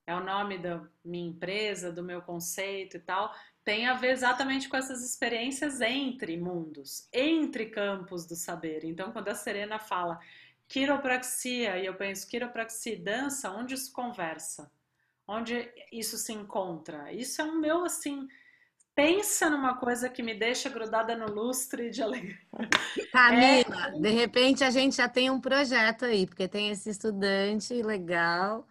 [0.05, 3.32] é o nome da minha empresa, do meu conceito e tal,
[3.64, 8.85] tem a ver exatamente com essas experiências entre mundos, entre campos do saber.
[8.85, 10.18] Então, quando a Serena fala
[10.70, 14.70] quiropraxia, e eu penso, quiropraxia e dança, onde isso conversa?
[15.26, 17.12] Onde isso se encontra?
[17.12, 18.28] Isso é um meu, assim,
[18.94, 22.38] pensa numa coisa que me deixa grudada no lustre de alegria.
[23.12, 23.98] Camila, é...
[23.98, 28.64] de repente a gente já tem um projeto aí, porque tem esse estudante legal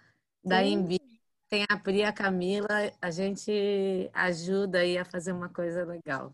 [0.43, 1.01] da Embi,
[1.49, 6.33] tem a Pri, a Camila, a gente ajuda aí a fazer uma coisa legal.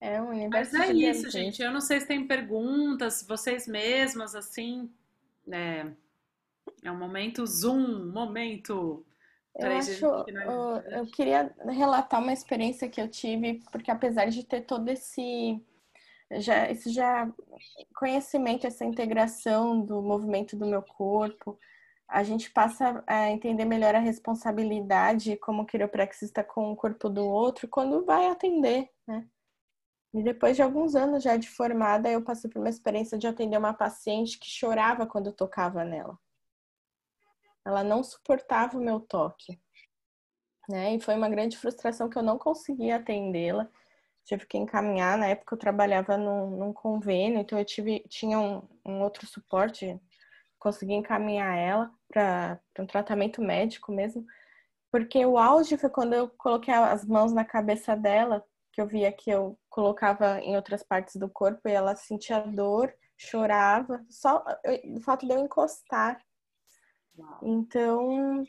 [0.00, 1.62] É um universo Mas é isso, gente.
[1.62, 4.90] Eu não sei se tem perguntas, vocês mesmas, assim,
[5.46, 5.94] né?
[6.82, 9.04] É um momento Zoom, momento.
[9.54, 14.88] Eu acho, eu queria relatar uma experiência que eu tive, porque apesar de ter todo
[14.88, 15.60] esse
[16.38, 17.28] já esse já
[17.94, 21.58] conhecimento, essa integração do movimento do meu corpo,
[22.08, 27.68] a gente passa a entender melhor a responsabilidade como quiropraxista com o corpo do outro
[27.68, 29.26] quando vai atender, né?
[30.12, 33.56] E depois de alguns anos já de formada, eu passei por uma experiência de atender
[33.56, 36.18] uma paciente que chorava quando eu tocava nela.
[37.64, 39.60] Ela não suportava o meu toque.
[40.68, 40.94] Né?
[40.94, 43.68] E foi uma grande frustração que eu não conseguia atendê-la.
[44.24, 48.62] Tive que encaminhar, na época eu trabalhava num, num convênio, então eu tive, tinha um,
[48.84, 49.98] um outro suporte,
[50.58, 54.24] consegui encaminhar ela para um tratamento médico mesmo,
[54.92, 59.12] porque o auge foi quando eu coloquei as mãos na cabeça dela que eu via
[59.12, 64.44] que eu colocava em outras partes do corpo e ela sentia dor, chorava, só
[64.96, 66.20] o fato de eu encostar.
[67.42, 68.44] Então,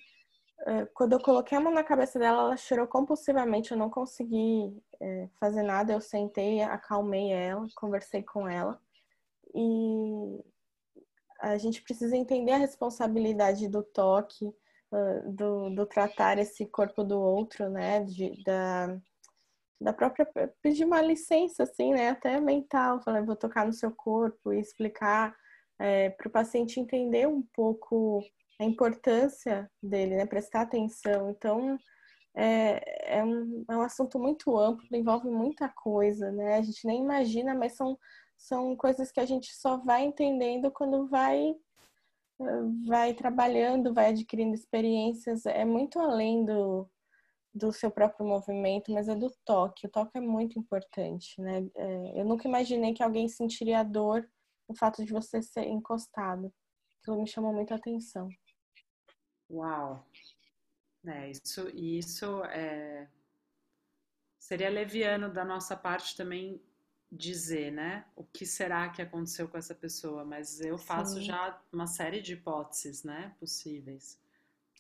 [0.65, 3.71] eh, quando eu coloquei a mão na cabeça dela, ela chorou compulsivamente.
[3.71, 5.93] Eu não consegui eh, fazer nada.
[5.93, 8.79] Eu sentei, acalmei ela, conversei com ela.
[9.53, 10.39] E
[11.41, 14.53] a gente precisa entender a responsabilidade do toque,
[15.25, 18.03] do, do tratar esse corpo do outro, né?
[18.03, 18.97] De, da,
[19.81, 20.27] da própria
[20.61, 22.09] pedir uma licença, assim, né?
[22.09, 25.35] Até mental, falando, vou tocar no seu corpo e explicar
[25.79, 28.23] é, para o paciente entender um pouco
[28.59, 30.25] a importância dele, né?
[30.27, 31.31] Prestar atenção.
[31.31, 31.79] Então,
[32.35, 36.57] é, é, um, é um assunto muito amplo, envolve muita coisa, né?
[36.57, 37.97] A gente nem imagina, mas são,
[38.37, 41.55] são coisas que a gente só vai entendendo quando vai
[42.87, 45.45] vai trabalhando, vai adquirindo experiências.
[45.45, 46.89] É muito além do,
[47.53, 49.85] do seu próprio movimento, mas é do toque.
[49.85, 51.69] O toque é muito importante, né?
[51.75, 54.27] É, eu nunca imaginei que alguém sentiria dor
[54.67, 56.53] no fato de você ser encostado.
[56.99, 58.29] Aquilo me chamou muita atenção.
[59.49, 60.07] Uau!
[61.05, 63.09] É, isso, isso é...
[64.39, 66.61] seria leviano da nossa parte também
[67.11, 68.05] dizer, né?
[68.15, 70.23] O que será que aconteceu com essa pessoa?
[70.23, 71.23] Mas eu faço Sim.
[71.23, 73.35] já uma série de hipóteses, né?
[73.39, 74.20] Possíveis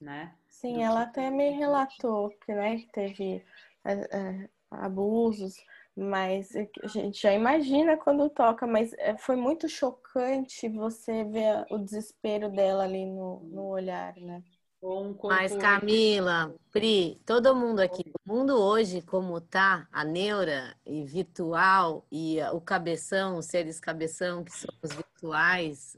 [0.01, 0.33] né?
[0.49, 3.45] Sim, ela até me relatou que, né, que teve
[3.85, 5.55] é, é, abusos,
[5.95, 11.77] mas a gente já imagina quando toca, mas é, foi muito chocante você ver o
[11.77, 14.43] desespero dela ali no, no olhar, né?
[14.83, 15.15] Um.
[15.25, 22.03] Mas Camila, Pri, todo mundo aqui, o mundo hoje como tá, a neura e virtual
[22.11, 25.95] e o cabeção, os seres cabeção que somos virtuais,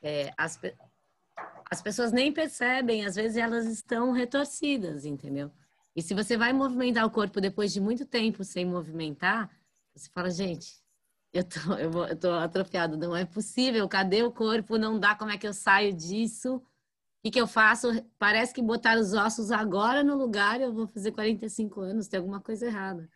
[0.00, 0.60] é, as,
[1.70, 5.50] as pessoas nem percebem, às vezes elas estão retorcidas, entendeu?
[5.96, 9.50] E se você vai movimentar o corpo depois de muito tempo sem movimentar,
[9.94, 10.82] você fala, gente,
[11.32, 14.76] eu tô, eu, vou, eu tô atrofiado, não é possível, cadê o corpo?
[14.76, 16.56] Não dá, como é que eu saio disso?
[16.56, 16.62] O
[17.24, 17.88] que, que eu faço?
[18.18, 22.40] Parece que botar os ossos agora no lugar, eu vou fazer 45 anos, tem alguma
[22.40, 23.08] coisa errada.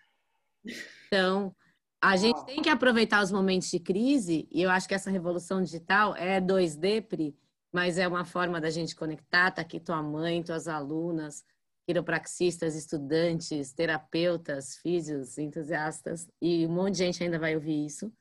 [1.06, 1.54] Então,
[2.00, 5.62] a gente tem que aproveitar os momentos de crise, e eu acho que essa revolução
[5.62, 7.36] digital é 2D, Pri,
[7.72, 9.50] mas é uma forma da gente conectar.
[9.50, 11.44] Tá aqui tua mãe, tuas alunas,
[11.86, 18.12] quiropraxistas, estudantes, terapeutas, físicos, entusiastas, e um monte de gente ainda vai ouvir isso.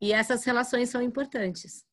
[0.00, 1.84] E essas relações são importantes.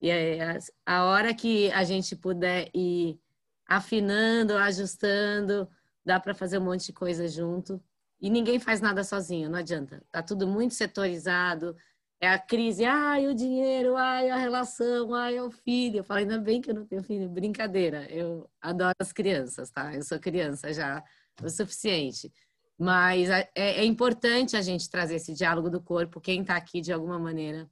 [0.00, 3.20] E é a hora que a gente puder ir
[3.66, 5.68] afinando, ajustando,
[6.04, 7.82] dá para fazer um monte de coisa junto.
[8.20, 10.02] E ninguém faz nada sozinho, não adianta.
[10.10, 11.76] Tá tudo muito setorizado,
[12.22, 15.98] é a crise, ai, o dinheiro, ai, a relação, ai, é o filho.
[15.98, 17.28] Eu falo, ainda bem que eu não tenho filho.
[17.28, 19.92] Brincadeira, eu adoro as crianças, tá?
[19.92, 21.02] Eu sou criança já
[21.42, 22.32] o suficiente.
[22.78, 26.20] Mas é, é importante a gente trazer esse diálogo do corpo.
[26.20, 27.68] Quem está aqui, de alguma maneira,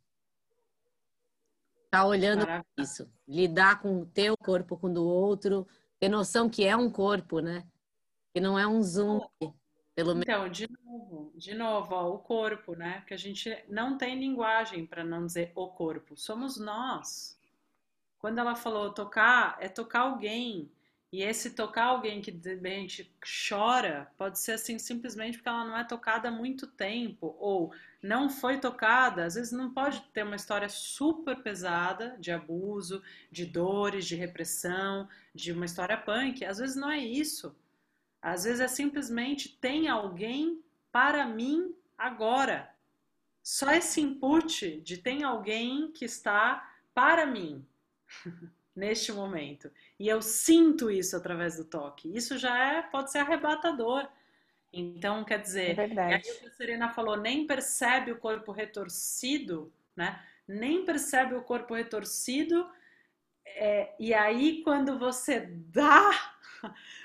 [1.85, 2.44] está olhando
[2.77, 3.09] isso.
[3.28, 5.64] Lidar com o teu corpo, com o do outro.
[6.01, 7.64] Ter noção que é um corpo, né?
[8.35, 9.20] Que não é um zoom.
[10.05, 13.02] Pelo então, de novo, de novo, ó, o corpo, né?
[13.06, 16.16] Que a gente não tem linguagem para não dizer o corpo.
[16.16, 17.39] Somos nós.
[18.18, 20.70] Quando ela falou tocar, é tocar alguém.
[21.12, 23.12] E esse tocar alguém que de repente
[23.48, 28.31] chora, pode ser assim simplesmente porque ela não é tocada há muito tempo, ou não
[28.31, 34.06] foi tocada, às vezes não pode ter uma história super pesada de abuso, de dores,
[34.06, 37.56] de repressão, de uma história punk, às vezes não é isso.
[38.22, 42.70] Às vezes é simplesmente tem alguém para mim agora.
[43.42, 47.66] Só esse input de tem alguém que está para mim
[48.76, 49.70] neste momento.
[49.98, 52.14] E eu sinto isso através do toque.
[52.14, 54.09] Isso já é, pode ser arrebatador.
[54.72, 56.14] Então, quer dizer, é verdade.
[56.14, 60.22] aí o que a Serena falou, nem percebe o corpo retorcido, né?
[60.47, 62.68] Nem percebe o corpo retorcido.
[63.44, 66.36] É, e aí, quando você dá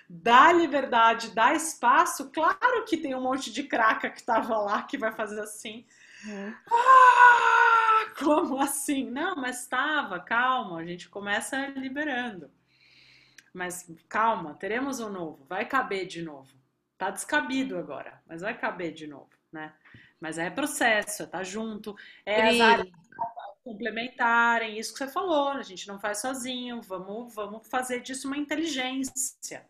[0.10, 4.98] dá liberdade, dá espaço, claro que tem um monte de craca que tava lá que
[4.98, 5.86] vai fazer assim.
[6.26, 6.54] Uhum.
[6.72, 9.10] Ah, como assim?
[9.10, 12.50] Não, mas estava, calma, a gente começa liberando.
[13.54, 16.54] Mas calma, teremos um novo, vai caber de novo.
[16.98, 19.74] Tá descabido agora, mas vai caber de novo, né?
[20.20, 21.96] Mas é processo, é tá junto,
[22.26, 23.05] é as áreas
[23.66, 28.38] complementarem, isso que você falou, a gente não faz sozinho, vamos, vamos fazer disso uma
[28.38, 29.68] inteligência.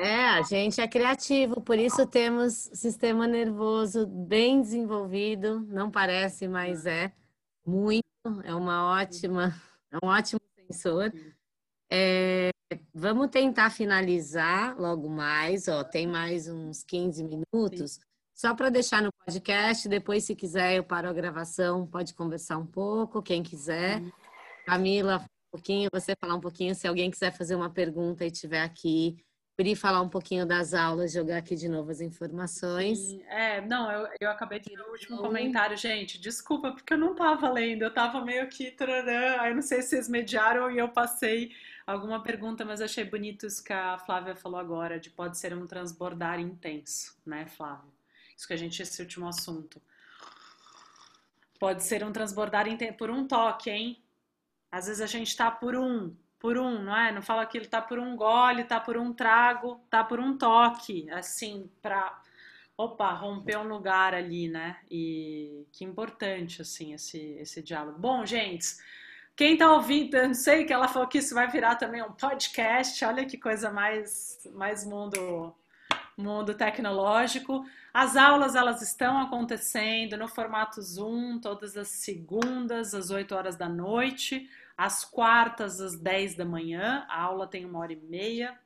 [0.00, 6.86] É, a gente é criativo, por isso temos sistema nervoso bem desenvolvido, não parece, mas
[6.86, 7.12] é
[7.64, 8.02] muito,
[8.42, 9.54] é uma ótima,
[9.92, 11.12] é um ótimo sensor.
[11.92, 12.48] É,
[12.92, 18.00] vamos tentar finalizar logo mais, ó, tem mais uns 15 minutos.
[18.44, 22.66] Só para deixar no podcast, depois, se quiser, eu paro a gravação, pode conversar um
[22.66, 24.02] pouco, quem quiser.
[24.02, 24.12] Uhum.
[24.66, 28.60] Camila, um pouquinho, você falar um pouquinho, se alguém quiser fazer uma pergunta e estiver
[28.60, 29.16] aqui,
[29.56, 32.98] Pri falar um pouquinho das aulas, jogar aqui de novo as informações.
[32.98, 36.20] Sim, é, não, eu, eu acabei de ler o último comentário, gente.
[36.20, 38.72] Desculpa, porque eu não estava lendo, eu estava meio que.
[38.72, 41.52] Tarará, aí não sei se vocês mediaram e eu passei
[41.86, 45.66] alguma pergunta, mas achei bonito isso que a Flávia falou agora, de pode ser um
[45.68, 47.93] transbordar intenso, né, Flávia?
[48.36, 49.80] Isso que a gente, esse último assunto.
[51.58, 52.66] Pode ser um transbordar
[52.98, 54.02] por um toque, hein?
[54.70, 57.12] Às vezes a gente tá por um, por um, não é?
[57.12, 60.36] Não fala que ele tá por um gole, tá por um trago, tá por um
[60.36, 62.20] toque, assim, pra,
[62.76, 64.76] opa, romper um lugar ali, né?
[64.90, 67.98] E que importante, assim, esse, esse diálogo.
[67.98, 68.76] Bom, gente,
[69.36, 72.12] quem tá ouvindo, eu não sei que ela falou que isso vai virar também um
[72.12, 75.54] podcast, olha que coisa mais, mais mundo,
[76.16, 77.64] mundo tecnológico.
[77.94, 83.68] As aulas elas estão acontecendo no formato Zoom todas as segundas às 8 horas da
[83.68, 87.06] noite, às quartas às 10 da manhã.
[87.08, 88.58] A aula tem uma hora e meia.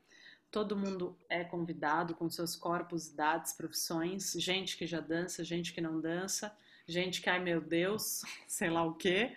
[0.51, 5.81] Todo mundo é convidado com seus corpos, idades, profissões, gente que já dança, gente que
[5.83, 6.51] não dança,
[6.87, 9.37] gente que, ai meu Deus, sei lá o quê.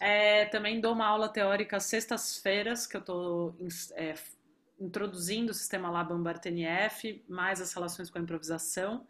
[0.00, 3.54] É, também dou uma aula teórica sextas-feiras, que eu estou
[3.94, 4.14] é,
[4.82, 9.06] introduzindo o sistema Labambar-TNF, mais as relações com a improvisação.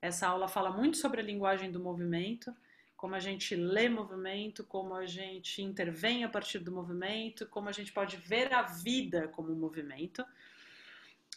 [0.00, 2.54] Essa aula fala muito sobre a linguagem do movimento,
[2.94, 7.72] como a gente lê movimento, como a gente intervém a partir do movimento, como a
[7.72, 10.24] gente pode ver a vida como movimento.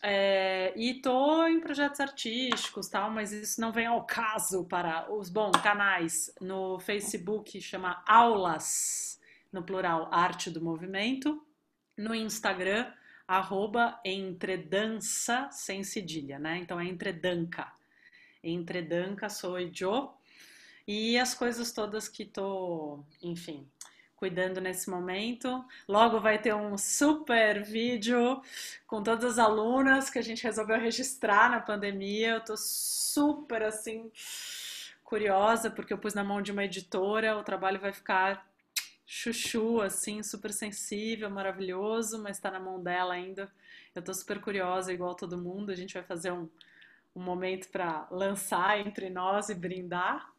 [0.04, 5.30] É, e tô em projetos artísticos, tal, mas isso não vem ao caso para os
[5.30, 9.20] bom canais no Facebook chama Aulas
[9.52, 11.44] no plural Arte do Movimento,
[11.98, 12.92] no Instagram
[13.28, 16.58] arroba entredança sem cedilha, né?
[16.58, 17.72] Então é entredanca.
[18.44, 20.14] Entredanca sou eu
[20.88, 23.68] e as coisas todas que tô, enfim,
[24.16, 25.66] cuidando nesse momento.
[25.88, 28.42] Logo vai ter um super vídeo
[28.86, 32.36] com todas as alunas que a gente resolveu registrar na pandemia.
[32.36, 34.10] Eu tô super assim
[35.04, 38.47] curiosa porque eu pus na mão de uma editora, o trabalho vai ficar
[39.10, 43.50] chuchu assim, super sensível, maravilhoso, mas está na mão dela ainda.
[43.96, 45.72] Eu tô super curiosa, igual todo mundo.
[45.72, 46.50] A gente vai fazer um,
[47.16, 50.30] um momento para lançar entre nós e brindar.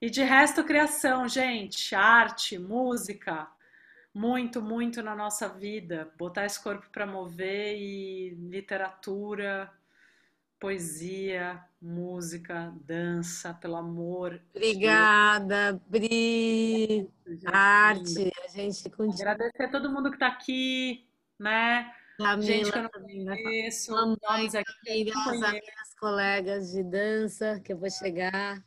[0.00, 3.48] E de resto, criação, gente, arte, música,
[4.12, 6.12] muito, muito na nossa vida.
[6.18, 9.72] Botar esse corpo para mover e literatura,
[10.60, 14.40] poesia, música, dança, pelo amor.
[14.54, 17.10] Obrigada, Bri.
[17.44, 19.32] Arte, a gente continua.
[19.32, 21.06] Agradecer a todo mundo que está aqui,
[21.38, 21.92] né?
[22.16, 23.92] Camila, gente que eu não conheço,
[24.22, 28.64] nós aqui, as minhas colegas de dança que eu vou chegar.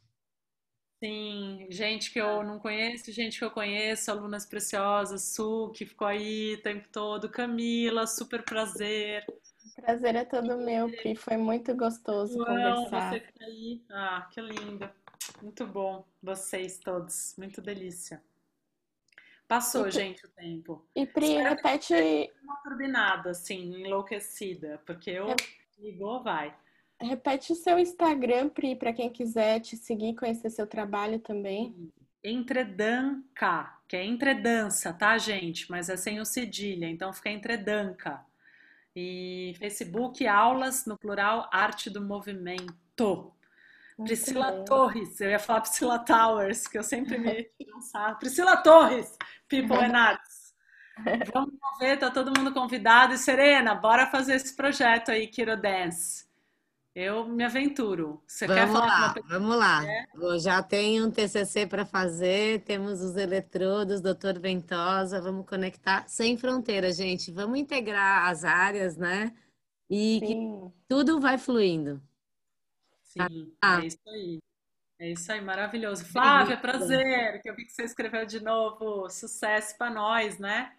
[1.04, 6.08] Sim, gente que eu não conheço, gente que eu conheço, alunas preciosas, Su, que ficou
[6.08, 9.26] aí o tempo todo, Camila, super prazer.
[9.76, 13.14] Prazer é todo meu, Pri, foi muito gostoso João, conversar.
[13.14, 13.82] você tá aí.
[13.90, 14.90] Ah, que lindo.
[15.42, 18.22] Muito bom, vocês todos, muito delícia.
[19.48, 20.86] Passou, e, gente, o tempo.
[20.96, 21.94] E Pri, Espero repete.
[22.44, 25.28] Uma turbinada, assim, enlouquecida, porque eu
[25.80, 26.54] ligou, vai.
[27.00, 31.92] Repete o seu Instagram, Pri, para quem quiser te seguir, conhecer seu trabalho também.
[32.24, 35.70] Entredanca, que é entredança, tá, gente?
[35.70, 38.26] Mas é sem o cedilha, então fica entredanca.
[39.00, 43.32] E Facebook, aulas, no plural, arte do movimento.
[43.96, 44.66] Muito Priscila bem.
[44.66, 48.18] Torres, eu ia falar Priscila Towers, que eu sempre me lançar.
[48.18, 49.16] Priscila Torres,
[49.48, 50.56] People and Arts.
[51.32, 53.14] Vamos ver, tá todo mundo convidado.
[53.14, 56.27] E Serena, bora fazer esse projeto aí, Kiro Dance.
[57.00, 58.24] Eu me aventuro.
[58.26, 59.84] Você vamos quer falar lá, Vamos lá.
[60.16, 66.36] Eu já tenho um TCC para fazer, temos os eletrodos, doutor Ventosa, vamos conectar sem
[66.36, 67.32] fronteira, gente.
[67.32, 69.32] Vamos integrar as áreas, né?
[69.88, 70.36] E que
[70.90, 72.02] tudo vai fluindo.
[73.04, 73.80] Sim, ah.
[73.80, 74.40] é isso aí.
[74.98, 76.04] É isso aí, maravilhoso.
[76.04, 79.08] Flávia, prazer, que eu vi que você escreveu de novo.
[79.08, 80.74] Sucesso para nós, né?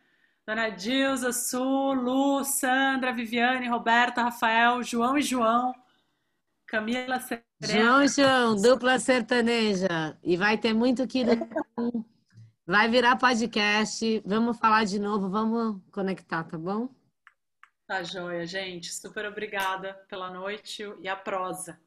[0.45, 5.73] Dona Dilza, Su, Lu, Sandra, Viviane, Roberta, Rafael, João e João.
[6.69, 7.47] Camila Serena.
[7.62, 10.19] João, João, dupla sertaneja.
[10.23, 11.24] E vai ter muito que
[12.66, 14.23] Vai virar podcast.
[14.27, 16.90] Vamos falar de novo, vamos conectar, tá bom?
[17.86, 18.93] Tá joia, gente.
[18.93, 21.81] Super obrigada pela noite e a prosa.